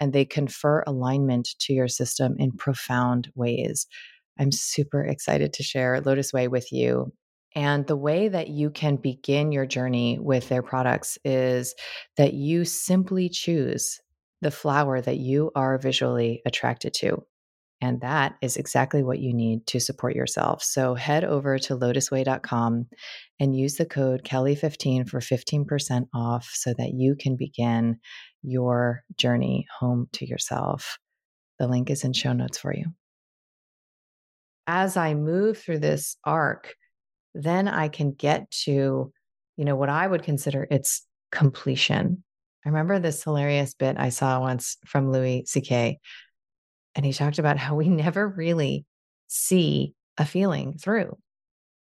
And 0.00 0.12
they 0.12 0.24
confer 0.24 0.82
alignment 0.86 1.48
to 1.60 1.72
your 1.72 1.88
system 1.88 2.34
in 2.38 2.52
profound 2.52 3.30
ways. 3.34 3.86
I'm 4.38 4.52
super 4.52 5.02
excited 5.02 5.52
to 5.54 5.62
share 5.62 6.00
Lotus 6.00 6.32
Wei 6.32 6.48
with 6.48 6.72
you. 6.72 7.12
And 7.54 7.86
the 7.86 7.96
way 7.96 8.28
that 8.28 8.48
you 8.48 8.70
can 8.70 8.96
begin 8.96 9.50
your 9.50 9.64
journey 9.64 10.18
with 10.20 10.48
their 10.48 10.62
products 10.62 11.16
is 11.24 11.74
that 12.16 12.34
you 12.34 12.64
simply 12.66 13.30
choose 13.30 13.98
the 14.42 14.50
flower 14.50 15.00
that 15.00 15.16
you 15.16 15.50
are 15.54 15.78
visually 15.78 16.42
attracted 16.44 16.92
to. 16.94 17.24
And 17.80 18.00
that 18.00 18.36
is 18.40 18.56
exactly 18.56 19.02
what 19.02 19.18
you 19.18 19.34
need 19.34 19.66
to 19.66 19.80
support 19.80 20.16
yourself. 20.16 20.62
So 20.62 20.94
head 20.94 21.24
over 21.24 21.58
to 21.58 21.76
lotuswei.com 21.76 22.86
and 23.38 23.56
use 23.56 23.74
the 23.74 23.84
code 23.84 24.22
Kelly15 24.24 25.08
for 25.08 25.20
15% 25.20 26.06
off 26.14 26.48
so 26.54 26.72
that 26.78 26.94
you 26.94 27.16
can 27.16 27.36
begin 27.36 27.98
your 28.42 29.02
journey 29.18 29.66
home 29.78 30.08
to 30.14 30.26
yourself. 30.26 30.98
The 31.58 31.68
link 31.68 31.90
is 31.90 32.02
in 32.02 32.14
show 32.14 32.32
notes 32.32 32.58
for 32.58 32.74
you. 32.74 32.86
As 34.66 34.96
I 34.96 35.14
move 35.14 35.58
through 35.58 35.80
this 35.80 36.16
arc, 36.24 36.74
then 37.34 37.68
I 37.68 37.88
can 37.88 38.12
get 38.12 38.50
to, 38.64 39.12
you 39.56 39.64
know, 39.64 39.76
what 39.76 39.90
I 39.90 40.06
would 40.06 40.22
consider 40.22 40.66
its 40.70 41.06
completion. 41.30 42.24
I 42.64 42.70
remember 42.70 42.98
this 42.98 43.22
hilarious 43.22 43.74
bit 43.74 43.96
I 43.98 44.08
saw 44.08 44.40
once 44.40 44.76
from 44.86 45.12
Louis 45.12 45.44
C.K 45.46 46.00
and 46.96 47.04
he 47.04 47.12
talked 47.12 47.38
about 47.38 47.58
how 47.58 47.76
we 47.76 47.88
never 47.88 48.26
really 48.26 48.84
see 49.28 49.94
a 50.18 50.24
feeling 50.24 50.76
through 50.78 51.16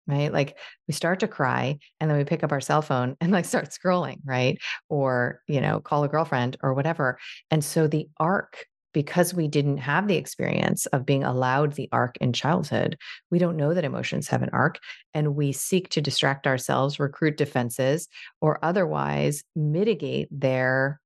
right 0.07 0.33
like 0.33 0.59
we 0.87 0.93
start 0.93 1.21
to 1.21 1.29
cry 1.29 1.79
and 2.01 2.11
then 2.11 2.19
we 2.19 2.25
pick 2.25 2.45
up 2.45 2.53
our 2.53 2.61
cell 2.61 2.83
phone 2.83 3.17
and 3.21 3.33
like 3.33 3.45
start 3.45 3.71
scrolling 3.71 4.19
right 4.25 4.59
or 4.89 5.41
you 5.49 5.61
know 5.61 5.81
call 5.81 6.05
a 6.05 6.09
girlfriend 6.09 6.57
or 6.63 6.75
whatever 6.75 7.19
and 7.51 7.65
so 7.65 7.87
the 7.87 8.09
arc 8.19 8.67
because 8.95 9.35
we 9.35 9.49
didn't 9.49 9.79
have 9.79 10.09
the 10.09 10.17
experience 10.17 10.87
of 10.87 11.05
being 11.05 11.25
allowed 11.25 11.75
the 11.75 11.89
arc 11.93 12.17
in 12.19 12.33
childhood, 12.33 12.97
we 13.31 13.39
don't 13.39 13.57
know 13.57 13.75
that 13.75 13.85
emotions 13.85 14.29
have 14.29 14.43
an 14.43 14.51
arc. 14.53 14.79
And 15.13 15.35
we 15.35 15.53
seek 15.53 15.89
to 15.91 16.01
distract 16.01 16.47
ourselves, 16.47 17.01
recruit 17.01 17.37
defenses, 17.37 18.09
or 18.41 18.65
otherwise 18.65 19.43
mitigate 19.55 20.29
their 20.31 21.01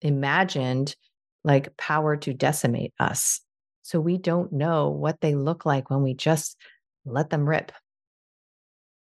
imagined 0.00 0.96
like 1.44 1.76
power 1.76 2.16
to 2.16 2.34
decimate 2.34 2.92
us. 2.98 3.40
So 3.82 4.00
we 4.00 4.18
don't 4.18 4.52
know 4.52 4.90
what 4.90 5.20
they 5.20 5.34
look 5.34 5.64
like 5.64 5.90
when 5.90 6.02
we 6.02 6.14
just 6.14 6.56
let 7.04 7.30
them 7.30 7.48
rip. 7.48 7.72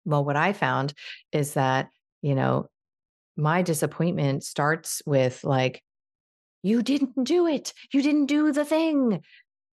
Well, 0.06 0.24
what 0.24 0.36
I 0.36 0.54
found 0.54 0.94
is 1.32 1.54
that, 1.54 1.90
you 2.22 2.36
know, 2.36 2.68
my 3.36 3.62
disappointment 3.62 4.44
starts 4.44 5.02
with 5.06 5.44
like, 5.44 5.82
you 6.62 6.82
didn't 6.82 7.24
do 7.24 7.48
it. 7.48 7.74
You 7.94 8.02
didn't 8.02 8.26
do 8.26 8.52
the 8.52 8.66
thing. 8.66 9.22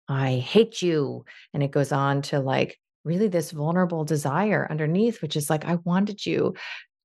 I 0.09 0.35
hate 0.35 0.83
you. 0.83 1.25
And 1.55 1.63
it 1.63 1.71
goes 1.71 1.93
on 1.93 2.23
to 2.23 2.41
like 2.41 2.79
really 3.05 3.29
this 3.29 3.51
vulnerable 3.51 4.05
desire 4.05 4.67
underneath, 4.69 5.23
which 5.23 5.37
is 5.37 5.49
like, 5.49 5.65
I 5.65 5.77
wanted 5.85 6.27
you 6.27 6.55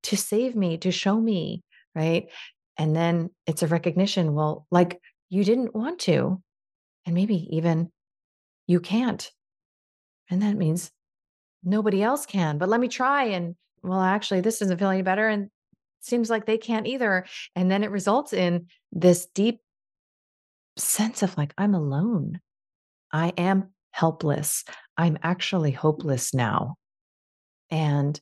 to 0.03 0.17
save 0.17 0.55
me, 0.55 0.77
to 0.79 0.91
show 0.91 1.19
me. 1.19 1.63
Right. 1.95 2.29
And 2.77 2.95
then 2.95 3.29
it's 3.45 3.63
a 3.63 3.67
recognition. 3.67 4.33
Well, 4.33 4.67
like 4.71 4.99
you 5.29 5.43
didn't 5.43 5.75
want 5.75 5.99
to. 5.99 6.41
And 7.05 7.15
maybe 7.15 7.47
even 7.55 7.91
you 8.67 8.79
can't. 8.79 9.31
And 10.29 10.41
that 10.41 10.55
means 10.55 10.91
nobody 11.63 12.03
else 12.03 12.25
can, 12.25 12.57
but 12.57 12.69
let 12.69 12.79
me 12.79 12.87
try. 12.87 13.25
And 13.25 13.55
well, 13.81 14.01
actually, 14.01 14.41
this 14.41 14.59
doesn't 14.59 14.77
feel 14.77 14.89
any 14.89 15.01
better. 15.01 15.27
And 15.27 15.49
seems 16.01 16.29
like 16.29 16.45
they 16.45 16.57
can't 16.57 16.87
either. 16.87 17.25
And 17.55 17.69
then 17.69 17.83
it 17.83 17.91
results 17.91 18.33
in 18.33 18.67
this 18.91 19.27
deep 19.33 19.59
sense 20.77 21.23
of 21.23 21.37
like, 21.37 21.53
I'm 21.57 21.73
alone. 21.73 22.39
I 23.11 23.33
am 23.37 23.69
helpless. 23.91 24.63
I'm 24.97 25.17
actually 25.23 25.71
hopeless 25.71 26.33
now. 26.33 26.75
And 27.69 28.19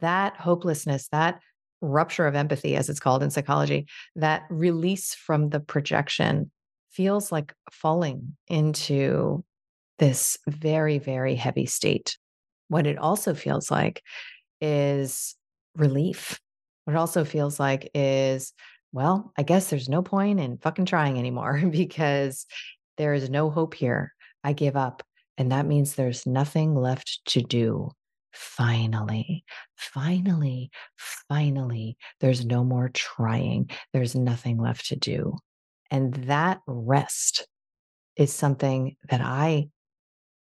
that 0.00 0.36
hopelessness, 0.36 1.08
that 1.08 1.40
rupture 1.80 2.26
of 2.26 2.34
empathy, 2.34 2.76
as 2.76 2.88
it's 2.88 3.00
called 3.00 3.22
in 3.22 3.30
psychology, 3.30 3.86
that 4.16 4.42
release 4.50 5.14
from 5.14 5.50
the 5.50 5.60
projection 5.60 6.50
feels 6.90 7.30
like 7.30 7.54
falling 7.70 8.36
into 8.48 9.44
this 9.98 10.38
very, 10.48 10.98
very 10.98 11.34
heavy 11.34 11.66
state. 11.66 12.16
What 12.68 12.86
it 12.86 12.98
also 12.98 13.34
feels 13.34 13.70
like 13.70 14.02
is 14.60 15.36
relief. 15.76 16.38
What 16.84 16.94
it 16.94 16.98
also 16.98 17.24
feels 17.24 17.60
like 17.60 17.90
is, 17.94 18.52
well, 18.92 19.32
I 19.36 19.42
guess 19.42 19.70
there's 19.70 19.88
no 19.88 20.02
point 20.02 20.40
in 20.40 20.58
fucking 20.58 20.86
trying 20.86 21.18
anymore 21.18 21.62
because 21.70 22.46
there 22.96 23.14
is 23.14 23.30
no 23.30 23.50
hope 23.50 23.74
here. 23.74 24.12
I 24.42 24.52
give 24.52 24.76
up. 24.76 25.02
And 25.38 25.52
that 25.52 25.66
means 25.66 25.94
there's 25.94 26.26
nothing 26.26 26.74
left 26.74 27.20
to 27.26 27.42
do. 27.42 27.90
Finally, 28.32 29.44
finally, 29.76 30.70
finally, 30.96 31.96
there's 32.20 32.44
no 32.44 32.64
more 32.64 32.90
trying. 32.90 33.70
There's 33.92 34.14
nothing 34.14 34.58
left 34.58 34.86
to 34.86 34.96
do. 34.96 35.36
And 35.90 36.14
that 36.26 36.60
rest 36.66 37.46
is 38.16 38.32
something 38.32 38.96
that 39.08 39.20
I, 39.20 39.68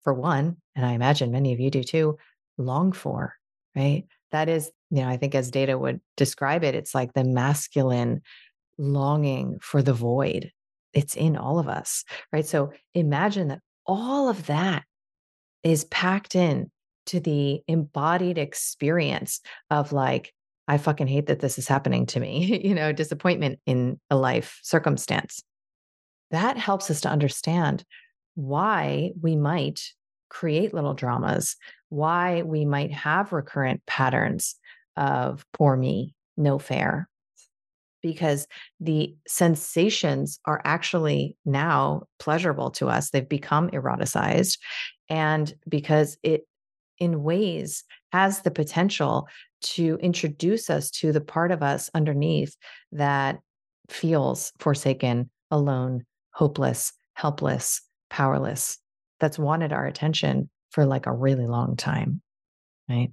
for 0.02 0.12
one, 0.12 0.56
and 0.74 0.84
I 0.84 0.92
imagine 0.92 1.30
many 1.30 1.52
of 1.52 1.60
you 1.60 1.70
do 1.70 1.84
too, 1.84 2.18
long 2.58 2.92
for, 2.92 3.34
right? 3.76 4.04
That 4.32 4.48
is, 4.48 4.70
you 4.90 5.02
know, 5.02 5.08
I 5.08 5.16
think 5.16 5.34
as 5.34 5.50
Deida 5.50 5.78
would 5.78 6.00
describe 6.16 6.64
it, 6.64 6.74
it's 6.74 6.94
like 6.94 7.12
the 7.12 7.24
masculine 7.24 8.22
longing 8.78 9.58
for 9.60 9.82
the 9.82 9.92
void. 9.92 10.50
It's 10.92 11.14
in 11.14 11.36
all 11.36 11.58
of 11.58 11.68
us, 11.68 12.04
right? 12.32 12.46
So 12.46 12.72
imagine 12.94 13.48
that 13.48 13.60
all 13.86 14.28
of 14.28 14.46
that 14.46 14.84
is 15.62 15.84
packed 15.84 16.34
in 16.34 16.70
to 17.06 17.20
the 17.20 17.62
embodied 17.68 18.38
experience 18.38 19.40
of 19.70 19.92
like, 19.92 20.32
I 20.68 20.78
fucking 20.78 21.06
hate 21.06 21.26
that 21.26 21.40
this 21.40 21.58
is 21.58 21.68
happening 21.68 22.06
to 22.06 22.20
me, 22.20 22.60
you 22.64 22.74
know, 22.74 22.92
disappointment 22.92 23.60
in 23.66 24.00
a 24.10 24.16
life 24.16 24.58
circumstance. 24.62 25.42
That 26.30 26.56
helps 26.56 26.90
us 26.90 27.02
to 27.02 27.08
understand 27.08 27.84
why 28.34 29.12
we 29.20 29.36
might 29.36 29.82
create 30.28 30.74
little 30.74 30.94
dramas, 30.94 31.56
why 31.88 32.42
we 32.42 32.64
might 32.64 32.92
have 32.92 33.32
recurrent 33.32 33.84
patterns 33.86 34.56
of 34.96 35.46
poor 35.52 35.76
me, 35.76 36.14
no 36.36 36.58
fair, 36.58 37.08
because 38.02 38.46
the 38.80 39.16
sensations 39.26 40.38
are 40.44 40.60
actually 40.64 41.36
now 41.44 42.02
pleasurable 42.18 42.70
to 42.70 42.88
us. 42.88 43.10
They've 43.10 43.28
become 43.28 43.68
eroticized. 43.70 44.58
And 45.08 45.52
because 45.68 46.16
it, 46.22 46.42
in 46.98 47.22
ways, 47.22 47.84
has 48.12 48.42
the 48.42 48.50
potential 48.50 49.28
to 49.62 49.98
introduce 50.00 50.70
us 50.70 50.90
to 50.90 51.12
the 51.12 51.20
part 51.20 51.50
of 51.50 51.62
us 51.62 51.90
underneath 51.94 52.56
that 52.92 53.38
feels 53.88 54.52
forsaken, 54.58 55.30
alone, 55.50 56.04
hopeless, 56.32 56.92
helpless, 57.14 57.80
powerless, 58.10 58.78
that's 59.20 59.38
wanted 59.38 59.72
our 59.72 59.86
attention 59.86 60.50
for 60.70 60.84
like 60.84 61.06
a 61.06 61.12
really 61.12 61.46
long 61.46 61.76
time. 61.76 62.20
Right. 62.88 63.10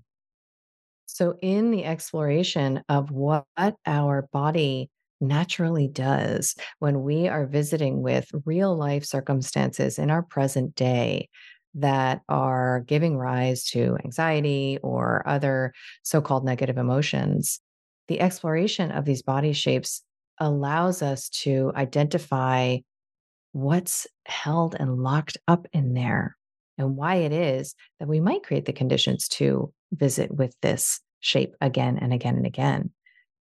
So, 1.06 1.38
in 1.42 1.72
the 1.72 1.86
exploration 1.86 2.84
of 2.90 3.12
what 3.12 3.46
our 3.86 4.28
body 4.32 4.90
naturally 5.22 5.88
does 5.88 6.56
when 6.80 7.04
we 7.04 7.28
are 7.28 7.46
visiting 7.46 8.02
with 8.02 8.30
real 8.46 8.76
life 8.76 9.06
circumstances 9.06 9.98
in 9.98 10.12
our 10.12 10.22
present 10.22 10.76
day 10.76 11.30
that 11.76 12.22
are 12.30 12.82
giving 12.88 13.18
rise 13.18 13.66
to 13.66 13.98
anxiety 14.04 14.78
or 14.84 15.28
other 15.28 15.74
so 16.04 16.22
called 16.22 16.46
negative 16.46 16.78
emotions, 16.78 17.60
the 18.08 18.20
exploration 18.20 18.92
of 18.92 19.06
these 19.06 19.22
body 19.22 19.54
shapes 19.54 20.04
allows 20.40 21.02
us 21.02 21.30
to 21.30 21.72
identify 21.76 22.78
what's 23.54 24.08
held 24.26 24.76
and 24.80 25.02
locked 25.02 25.38
up 25.48 25.68
in 25.74 25.94
there 25.94 26.36
and 26.78 26.96
why 26.98 27.16
it 27.16 27.32
is 27.32 27.76
that 28.00 28.08
we 28.08 28.20
might 28.20 28.44
create 28.44 28.66
the 28.66 28.74
conditions 28.74 29.28
to 29.28 29.72
visit 29.92 30.32
with 30.32 30.56
this 30.62 31.00
shape 31.20 31.56
again 31.62 31.98
and 31.98 32.14
again 32.14 32.36
and 32.36 32.46
again. 32.46 32.92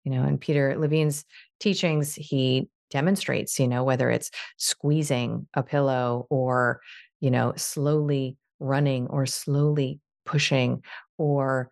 You 0.04 0.12
know, 0.12 0.26
in 0.26 0.38
Peter 0.38 0.76
Levine's 0.78 1.26
teachings, 1.60 2.16
he 2.16 2.70
demonstrates, 2.90 3.60
you 3.60 3.68
know, 3.68 3.84
whether 3.84 4.10
it's 4.10 4.32
squeezing 4.58 5.48
a 5.54 5.62
pillow 5.62 6.26
or, 6.30 6.82
you 7.20 7.32
know, 7.32 7.54
slowly 7.56 8.38
running 8.60 9.08
or 9.08 9.26
slowly 9.26 10.00
pushing 10.26 10.84
or 11.18 11.70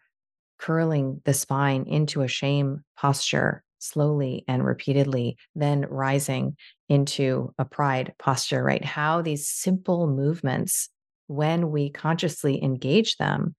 curling 0.58 1.22
the 1.26 1.34
spine 1.34 1.84
into 1.88 2.22
a 2.22 2.28
shame 2.28 2.84
posture 2.98 3.64
slowly 3.80 4.44
and 4.48 4.66
repeatedly, 4.66 5.38
then 5.56 5.86
rising 5.90 6.56
into 6.90 7.54
a 7.60 7.66
pride 7.66 8.14
posture, 8.18 8.64
right? 8.64 8.84
How 8.84 9.22
these 9.22 9.48
simple 9.48 10.08
movements, 10.08 10.90
when 11.28 11.72
we 11.72 11.90
consciously 11.90 12.64
engage 12.64 13.18
them, 13.18 13.56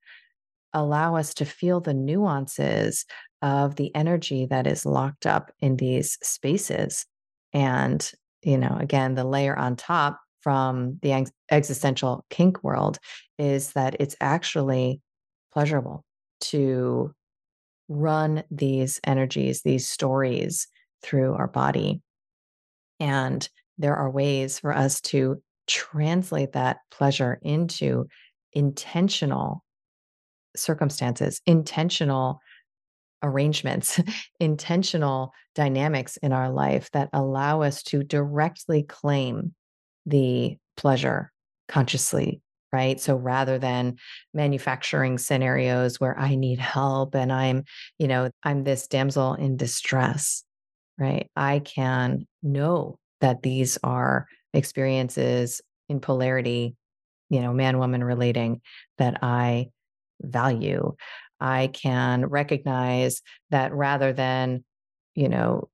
allow 0.72 1.16
us 1.16 1.34
to 1.34 1.44
feel 1.44 1.80
the 1.80 1.94
nuances 1.94 3.04
of 3.42 3.76
the 3.76 3.94
energy 3.94 4.46
that 4.46 4.66
is 4.66 4.84
locked 4.84 5.26
up 5.26 5.52
in 5.60 5.76
these 5.76 6.18
spaces. 6.22 7.06
And, 7.52 8.10
you 8.42 8.58
know, 8.58 8.76
again, 8.80 9.14
the 9.14 9.24
layer 9.24 9.56
on 9.56 9.76
top 9.76 10.20
from 10.40 10.98
the 11.02 11.12
ex- 11.12 11.32
existential 11.50 12.24
kink 12.30 12.62
world 12.62 12.98
is 13.38 13.72
that 13.72 13.96
it's 14.00 14.16
actually 14.20 15.00
pleasurable 15.52 16.04
to 16.40 17.12
run 17.88 18.42
these 18.50 19.00
energies, 19.04 19.62
these 19.62 19.88
stories 19.88 20.68
through 21.02 21.34
our 21.34 21.48
body. 21.48 22.00
And 23.00 23.48
there 23.78 23.96
are 23.96 24.10
ways 24.10 24.58
for 24.58 24.74
us 24.74 25.00
to 25.00 25.40
translate 25.66 26.52
that 26.52 26.78
pleasure 26.90 27.38
into 27.42 28.06
intentional 28.52 29.64
circumstances, 30.56 31.40
intentional 31.46 32.40
arrangements, 33.22 34.00
intentional 34.40 35.32
dynamics 35.54 36.16
in 36.18 36.32
our 36.32 36.50
life 36.50 36.90
that 36.92 37.08
allow 37.12 37.62
us 37.62 37.82
to 37.84 38.02
directly 38.02 38.82
claim 38.82 39.54
the 40.08 40.56
pleasure 40.76 41.32
consciously 41.68 42.40
right? 42.70 43.00
So 43.00 43.16
rather 43.16 43.58
than 43.58 43.96
manufacturing 44.34 45.16
scenarios 45.16 45.98
where 45.98 46.18
i 46.18 46.34
need 46.34 46.58
help 46.58 47.14
and 47.14 47.32
i'm 47.32 47.64
you 47.98 48.08
know 48.08 48.30
i'm 48.42 48.62
this 48.62 48.86
damsel 48.86 49.34
in 49.34 49.56
distress 49.56 50.44
right? 50.98 51.30
I 51.36 51.60
can 51.60 52.26
know 52.42 52.98
that 53.20 53.42
these 53.42 53.78
are 53.82 54.26
experiences 54.52 55.62
in 55.88 56.00
polarity 56.00 56.74
you 57.30 57.40
know 57.40 57.52
man 57.52 57.78
woman 57.78 58.04
relating 58.04 58.60
that 58.98 59.22
i 59.22 59.68
value. 60.20 60.94
I 61.40 61.68
can 61.68 62.26
recognize 62.26 63.22
that 63.50 63.72
rather 63.72 64.12
than 64.12 64.64
you 65.14 65.28
know 65.28 65.68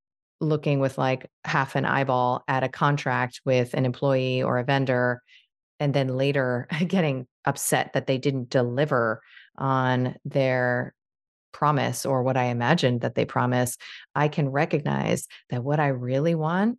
looking 0.44 0.80
with 0.80 0.98
like 0.98 1.30
half 1.44 1.76
an 1.76 1.84
eyeball 1.84 2.44
at 2.48 2.62
a 2.62 2.68
contract 2.68 3.40
with 3.44 3.74
an 3.74 3.84
employee 3.84 4.42
or 4.42 4.58
a 4.58 4.64
vendor 4.64 5.22
and 5.80 5.92
then 5.92 6.08
later 6.08 6.68
getting 6.86 7.26
upset 7.44 7.92
that 7.94 8.06
they 8.06 8.18
didn't 8.18 8.50
deliver 8.50 9.22
on 9.56 10.16
their 10.24 10.94
promise 11.52 12.04
or 12.04 12.22
what 12.22 12.36
I 12.36 12.44
imagined 12.44 13.02
that 13.02 13.14
they 13.14 13.24
promise, 13.24 13.76
I 14.14 14.28
can 14.28 14.48
recognize 14.48 15.26
that 15.50 15.64
what 15.64 15.80
I 15.80 15.88
really 15.88 16.34
want 16.34 16.78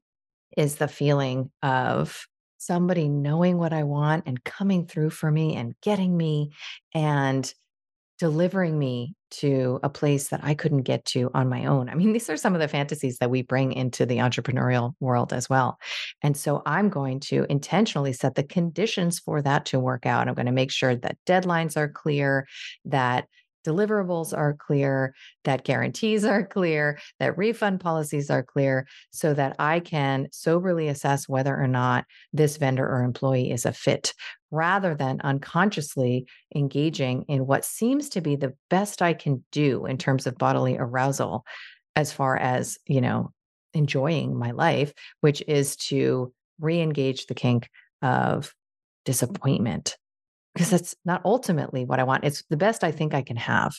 is 0.58 0.76
the 0.76 0.88
feeling 0.88 1.52
of 1.64 2.28
somebody 2.58 3.08
knowing 3.08 3.58
what 3.58 3.74
I 3.74 3.84
want 3.84 4.24
and 4.26 4.44
coming 4.44 4.86
through 4.86 5.12
for 5.12 5.32
me 5.32 5.56
and 5.56 5.76
getting 5.82 6.16
me 6.16 6.52
and 6.94 7.52
delivering 8.20 8.78
me 8.78 9.16
to 9.40 9.80
a 9.84 9.90
place 9.90 10.30
that 10.30 10.42
I 10.44 10.54
couldn't 10.54 10.84
get 10.84 11.06
to 11.06 11.30
on 11.34 11.50
my 11.50 11.66
own. 11.66 11.90
I 11.90 11.96
mean, 11.96 12.14
these 12.14 12.30
are 12.30 12.38
some 12.38 12.54
of 12.54 12.62
the 12.62 12.68
fantasies 12.68 13.18
that 13.20 13.30
we 13.30 13.42
bring 13.42 13.74
into 13.74 14.06
the 14.06 14.18
entrepreneurial 14.18 14.94
world 15.00 15.34
as 15.34 15.50
well. 15.50 15.78
And 16.22 16.36
so 16.36 16.62
I'm 16.66 16.90
going 16.90 17.20
to 17.22 17.46
intentionally 17.50 18.14
set 18.14 18.36
the 18.36 18.44
conditions 18.44 19.20
for 19.20 19.42
that 19.42 19.66
to 19.68 19.80
work 19.80 20.06
out. 20.06 20.28
I'm 20.28 20.36
going 20.36 20.46
to 20.46 20.52
make 20.52 20.72
sure 20.72 20.96
that 20.96 21.18
deadlines 21.26 21.78
are 21.78 21.90
clear, 21.90 22.48
that 22.86 23.28
deliverables 23.66 24.38
are 24.38 24.54
clear, 24.54 25.14
that 25.44 25.64
guarantees 25.64 26.24
are 26.24 26.46
clear, 26.46 27.00
that 27.20 27.38
refund 27.38 27.80
policies 27.80 28.30
are 28.30 28.44
clear, 28.44 28.88
so 29.12 29.34
that 29.34 29.56
I 29.60 29.80
can 29.80 30.28
soberly 30.32 30.88
assess 30.88 31.28
whether 31.28 31.56
or 31.56 31.68
not 31.68 32.06
this 32.32 32.58
vendor 32.58 32.88
or 32.88 33.04
employee 33.04 33.52
is 33.52 33.66
a 33.66 33.74
fit 33.74 34.14
rather 34.52 34.96
than 34.96 35.20
unconsciously 35.22 36.28
engaging 36.56 37.24
in 37.28 37.46
what 37.46 37.66
seems 37.66 38.10
to 38.10 38.22
be 38.22 38.36
the 38.36 38.54
best 38.70 39.02
I 39.02 39.14
can 39.14 39.44
do 39.52 39.86
in 39.86 39.98
terms 39.98 40.28
of 40.28 40.38
bodily 40.38 40.78
arousal 40.78 41.44
as 41.96 42.12
far 42.12 42.38
as, 42.38 42.78
you 42.86 43.02
know, 43.02 43.32
enjoying 43.74 44.38
my 44.38 44.52
life, 44.52 44.94
which 45.22 45.44
is 45.48 45.76
to 45.76 46.34
re-engage 46.60 47.26
the 47.26 47.36
kink 47.36 47.70
of 48.02 48.54
disappointment 49.04 49.98
because 50.56 50.70
that's 50.70 50.96
not 51.04 51.22
ultimately 51.26 51.84
what 51.84 52.00
I 52.00 52.04
want. 52.04 52.24
It's 52.24 52.44
the 52.50 52.58
best 52.58 52.84
I 52.84 52.92
think 52.92 53.14
I 53.14 53.22
can 53.22 53.36
have. 53.36 53.76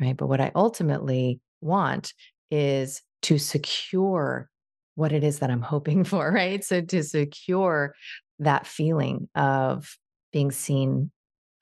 Right. 0.00 0.16
But 0.16 0.26
what 0.26 0.40
I 0.40 0.50
ultimately 0.54 1.40
want 1.60 2.12
is 2.50 3.02
to 3.22 3.38
secure 3.38 4.50
what 4.96 5.12
it 5.12 5.22
is 5.22 5.38
that 5.38 5.50
I'm 5.50 5.62
hoping 5.62 6.02
for. 6.04 6.30
Right. 6.30 6.62
So 6.64 6.80
to 6.80 7.02
secure 7.04 7.94
that 8.40 8.66
feeling 8.66 9.28
of 9.36 9.96
being 10.32 10.50
seen, 10.50 11.12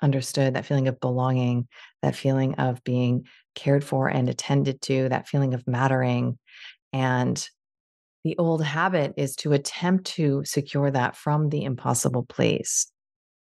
understood, 0.03 0.55
that 0.55 0.65
feeling 0.65 0.89
of 0.89 1.01
belonging, 1.01 1.69
that 2.03 2.17
feeling 2.17 2.55
of 2.55 2.83
being 2.83 3.27
cared 3.55 3.85
for 3.85 4.09
and 4.09 4.29
attended 4.29 4.81
to, 4.83 5.11
that 5.11 5.29
feeling 5.29 5.53
of 5.53 5.67
mattering. 5.67 6.39
And 6.95 7.47
the 8.25 8.37
old 8.39 8.63
habit 8.63 9.15
is 9.19 9.37
to 9.37 9.53
attempt 9.53 10.07
to 10.17 10.43
secure 10.45 10.91
that 10.91 11.15
from 11.15 11.51
the 11.51 11.65
impossible 11.65 12.25
place 12.25 12.91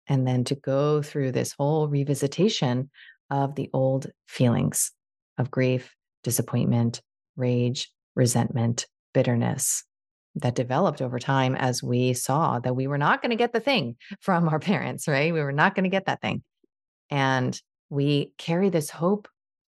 and 0.07 0.27
then 0.27 0.43
to 0.45 0.55
go 0.55 1.01
through 1.01 1.31
this 1.31 1.53
whole 1.57 1.87
revisitation 1.87 2.89
of 3.29 3.55
the 3.55 3.69
old 3.73 4.07
feelings 4.27 4.91
of 5.37 5.51
grief, 5.51 5.95
disappointment, 6.23 7.01
rage, 7.35 7.91
resentment, 8.15 8.87
bitterness 9.13 9.83
that 10.35 10.55
developed 10.55 11.01
over 11.01 11.17
time 11.17 11.55
as 11.55 11.81
we 11.81 12.13
saw 12.13 12.59
that 12.59 12.75
we 12.75 12.87
were 12.87 12.97
not 12.97 13.21
going 13.21 13.29
to 13.29 13.35
get 13.37 13.53
the 13.53 13.59
thing 13.59 13.95
from 14.19 14.49
our 14.49 14.59
parents, 14.59 15.07
right? 15.07 15.33
We 15.33 15.41
were 15.41 15.51
not 15.51 15.75
going 15.75 15.83
to 15.83 15.89
get 15.89 16.05
that 16.05 16.21
thing. 16.21 16.43
And 17.09 17.59
we 17.89 18.31
carry 18.37 18.69
this 18.69 18.89
hope 18.89 19.27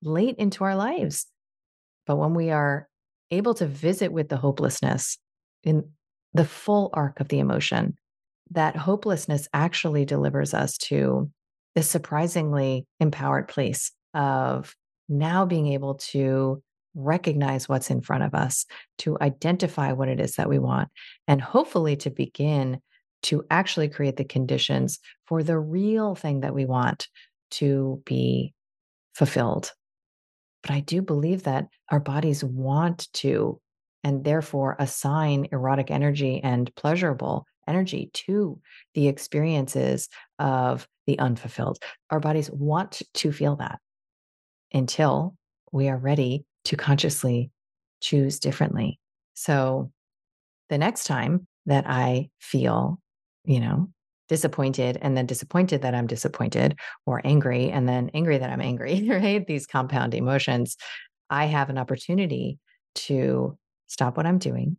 late 0.01 0.35
into 0.37 0.63
our 0.63 0.75
lives. 0.75 1.27
But 2.05 2.17
when 2.17 2.33
we 2.33 2.49
are 2.49 2.87
able 3.31 3.53
to 3.55 3.67
visit 3.67 4.11
with 4.11 4.29
the 4.29 4.37
hopelessness 4.37 5.17
in 5.63 5.91
the 6.33 6.45
full 6.45 6.89
arc 6.93 7.19
of 7.19 7.27
the 7.27 7.39
emotion, 7.39 7.95
that 8.51 8.75
hopelessness 8.75 9.47
actually 9.53 10.05
delivers 10.05 10.53
us 10.53 10.77
to 10.77 11.29
this 11.75 11.89
surprisingly 11.89 12.85
empowered 12.99 13.47
place 13.47 13.91
of 14.13 14.75
now 15.07 15.45
being 15.45 15.67
able 15.67 15.95
to 15.95 16.61
recognize 16.95 17.69
what's 17.69 17.91
in 17.91 18.01
front 18.01 18.23
of 18.23 18.33
us, 18.33 18.65
to 18.97 19.17
identify 19.21 19.91
what 19.91 20.09
it 20.09 20.19
is 20.19 20.35
that 20.35 20.49
we 20.49 20.59
want, 20.59 20.89
and 21.27 21.41
hopefully 21.41 21.95
to 21.95 22.09
begin 22.09 22.79
to 23.21 23.43
actually 23.51 23.87
create 23.87 24.17
the 24.17 24.23
conditions 24.23 24.99
for 25.27 25.43
the 25.43 25.59
real 25.59 26.15
thing 26.15 26.41
that 26.41 26.53
we 26.53 26.65
want 26.65 27.07
to 27.51 28.01
be 28.05 28.53
fulfilled. 29.13 29.71
But 30.63 30.71
I 30.71 30.79
do 30.79 31.01
believe 31.01 31.43
that 31.43 31.67
our 31.89 31.99
bodies 31.99 32.43
want 32.43 33.07
to, 33.13 33.59
and 34.03 34.23
therefore 34.23 34.75
assign 34.79 35.47
erotic 35.51 35.91
energy 35.91 36.41
and 36.43 36.73
pleasurable 36.75 37.45
energy 37.69 38.09
to 38.13 38.59
the 38.93 39.07
experiences 39.07 40.09
of 40.39 40.87
the 41.07 41.19
unfulfilled. 41.19 41.79
Our 42.09 42.19
bodies 42.19 42.49
want 42.51 43.01
to 43.15 43.31
feel 43.31 43.55
that 43.57 43.79
until 44.73 45.35
we 45.71 45.89
are 45.89 45.97
ready 45.97 46.45
to 46.65 46.75
consciously 46.75 47.51
choose 48.01 48.39
differently. 48.39 48.99
So 49.33 49.91
the 50.69 50.77
next 50.77 51.05
time 51.05 51.47
that 51.65 51.85
I 51.87 52.29
feel, 52.39 52.99
you 53.45 53.59
know, 53.59 53.89
disappointed 54.27 54.97
and 55.01 55.17
then 55.17 55.25
disappointed 55.25 55.81
that 55.81 55.95
I'm 55.95 56.07
disappointed 56.07 56.77
or 57.05 57.21
angry 57.23 57.71
and 57.71 57.89
then 57.89 58.11
angry 58.13 58.37
that 58.37 58.49
I'm 58.49 58.61
angry, 58.61 59.07
right? 59.09 59.45
These 59.45 59.65
compound 59.65 60.13
emotions, 60.13 60.77
I 61.29 61.45
have 61.45 61.69
an 61.69 61.77
opportunity 61.77 62.59
to 62.95 63.57
stop 63.87 64.17
what 64.17 64.25
I'm 64.25 64.37
doing 64.37 64.77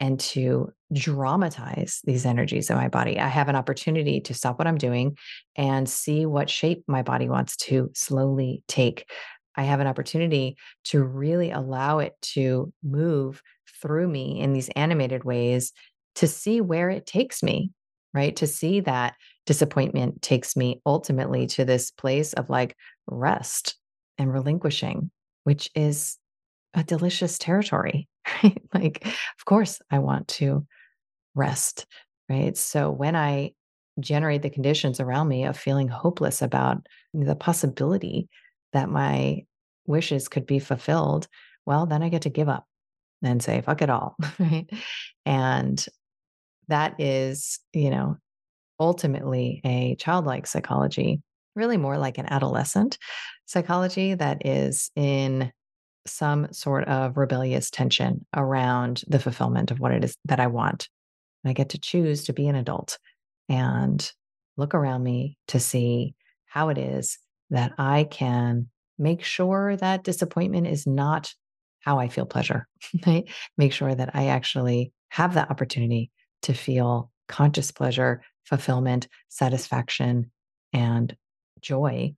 and 0.00 0.18
to 0.18 0.72
dramatize 0.92 2.00
these 2.04 2.24
energies 2.26 2.70
in 2.70 2.76
my 2.76 2.88
body. 2.88 3.20
I 3.20 3.28
have 3.28 3.48
an 3.48 3.56
opportunity 3.56 4.20
to 4.22 4.34
stop 4.34 4.58
what 4.58 4.66
I'm 4.66 4.78
doing 4.78 5.16
and 5.56 5.88
see 5.88 6.26
what 6.26 6.50
shape 6.50 6.82
my 6.88 7.02
body 7.02 7.28
wants 7.28 7.56
to 7.56 7.90
slowly 7.94 8.64
take. 8.66 9.08
I 9.56 9.64
have 9.64 9.80
an 9.80 9.86
opportunity 9.86 10.56
to 10.84 11.02
really 11.04 11.50
allow 11.50 11.98
it 11.98 12.14
to 12.32 12.72
move 12.82 13.42
through 13.82 14.08
me 14.08 14.40
in 14.40 14.52
these 14.52 14.70
animated 14.70 15.24
ways 15.24 15.72
to 16.16 16.26
see 16.26 16.60
where 16.60 16.90
it 16.90 17.06
takes 17.06 17.42
me, 17.42 17.70
right? 18.14 18.34
To 18.36 18.46
see 18.46 18.80
that 18.80 19.14
disappointment 19.46 20.22
takes 20.22 20.56
me 20.56 20.80
ultimately 20.86 21.46
to 21.48 21.64
this 21.64 21.90
place 21.90 22.32
of 22.32 22.50
like 22.50 22.76
rest 23.06 23.76
and 24.18 24.32
relinquishing, 24.32 25.10
which 25.44 25.70
is 25.74 26.16
a 26.74 26.84
delicious 26.84 27.38
territory, 27.38 28.08
right? 28.42 28.58
Like, 28.74 29.06
of 29.06 29.44
course, 29.44 29.80
I 29.90 29.98
want 29.98 30.28
to 30.28 30.66
rest, 31.34 31.86
right? 32.28 32.56
So 32.56 32.90
when 32.90 33.16
I 33.16 33.52
generate 33.98 34.42
the 34.42 34.50
conditions 34.50 35.00
around 35.00 35.28
me 35.28 35.44
of 35.44 35.56
feeling 35.56 35.88
hopeless 35.88 36.42
about 36.42 36.86
the 37.12 37.34
possibility 37.34 38.28
that 38.72 38.88
my 38.88 39.44
wishes 39.86 40.28
could 40.28 40.46
be 40.46 40.58
fulfilled, 40.58 41.28
well, 41.66 41.86
then 41.86 42.02
I 42.02 42.08
get 42.08 42.22
to 42.22 42.30
give 42.30 42.48
up 42.48 42.64
and 43.22 43.42
say, 43.42 43.60
fuck 43.60 43.82
it 43.82 43.90
all, 43.90 44.16
right? 44.38 44.68
And 45.26 45.84
that 46.68 47.00
is, 47.00 47.58
you 47.72 47.90
know, 47.90 48.16
ultimately 48.78 49.60
a 49.64 49.96
childlike 49.96 50.46
psychology, 50.46 51.20
really 51.54 51.76
more 51.76 51.98
like 51.98 52.18
an 52.18 52.26
adolescent 52.26 52.96
psychology 53.44 54.14
that 54.14 54.46
is 54.46 54.90
in 54.96 55.52
some 56.10 56.52
sort 56.52 56.86
of 56.88 57.16
rebellious 57.16 57.70
tension 57.70 58.26
around 58.36 59.02
the 59.06 59.18
fulfillment 59.18 59.70
of 59.70 59.80
what 59.80 59.92
it 59.92 60.04
is 60.04 60.16
that 60.24 60.40
I 60.40 60.46
want. 60.48 60.88
And 61.44 61.50
I 61.50 61.54
get 61.54 61.70
to 61.70 61.78
choose 61.78 62.24
to 62.24 62.32
be 62.32 62.48
an 62.48 62.56
adult 62.56 62.98
and 63.48 64.10
look 64.56 64.74
around 64.74 65.02
me 65.02 65.38
to 65.48 65.60
see 65.60 66.14
how 66.46 66.68
it 66.68 66.78
is 66.78 67.18
that 67.50 67.72
I 67.78 68.04
can 68.04 68.68
make 68.98 69.24
sure 69.24 69.76
that 69.76 70.04
disappointment 70.04 70.66
is 70.66 70.86
not 70.86 71.32
how 71.80 71.98
I 71.98 72.08
feel 72.08 72.26
pleasure, 72.26 72.68
right? 73.06 73.28
Make 73.56 73.72
sure 73.72 73.94
that 73.94 74.14
I 74.14 74.26
actually 74.26 74.92
have 75.08 75.34
that 75.34 75.50
opportunity 75.50 76.10
to 76.42 76.54
feel 76.54 77.10
conscious 77.28 77.70
pleasure, 77.72 78.22
fulfillment, 78.44 79.08
satisfaction, 79.28 80.30
and 80.72 81.16
joy 81.60 82.14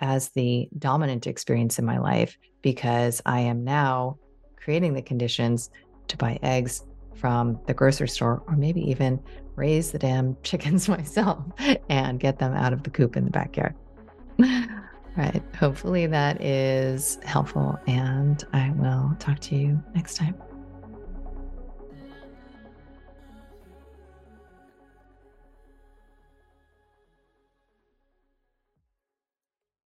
as 0.00 0.28
the 0.30 0.68
dominant 0.78 1.26
experience 1.26 1.78
in 1.78 1.84
my 1.84 1.98
life 1.98 2.36
because 2.62 3.22
I 3.24 3.40
am 3.40 3.64
now 3.64 4.18
creating 4.56 4.94
the 4.94 5.02
conditions 5.02 5.70
to 6.08 6.16
buy 6.16 6.38
eggs 6.42 6.84
from 7.14 7.58
the 7.66 7.74
grocery 7.74 8.08
store 8.08 8.42
or 8.46 8.56
maybe 8.56 8.80
even 8.90 9.20
raise 9.54 9.90
the 9.90 9.98
damn 9.98 10.36
chickens 10.42 10.88
myself 10.88 11.44
and 11.88 12.20
get 12.20 12.38
them 12.38 12.54
out 12.54 12.72
of 12.72 12.82
the 12.82 12.90
coop 12.90 13.16
in 13.16 13.24
the 13.24 13.30
backyard. 13.30 13.74
right. 14.38 15.42
Hopefully 15.58 16.06
that 16.06 16.42
is 16.42 17.18
helpful 17.24 17.78
and 17.86 18.44
I 18.52 18.70
will 18.76 19.16
talk 19.18 19.40
to 19.40 19.56
you 19.56 19.82
next 19.94 20.16
time. 20.16 20.34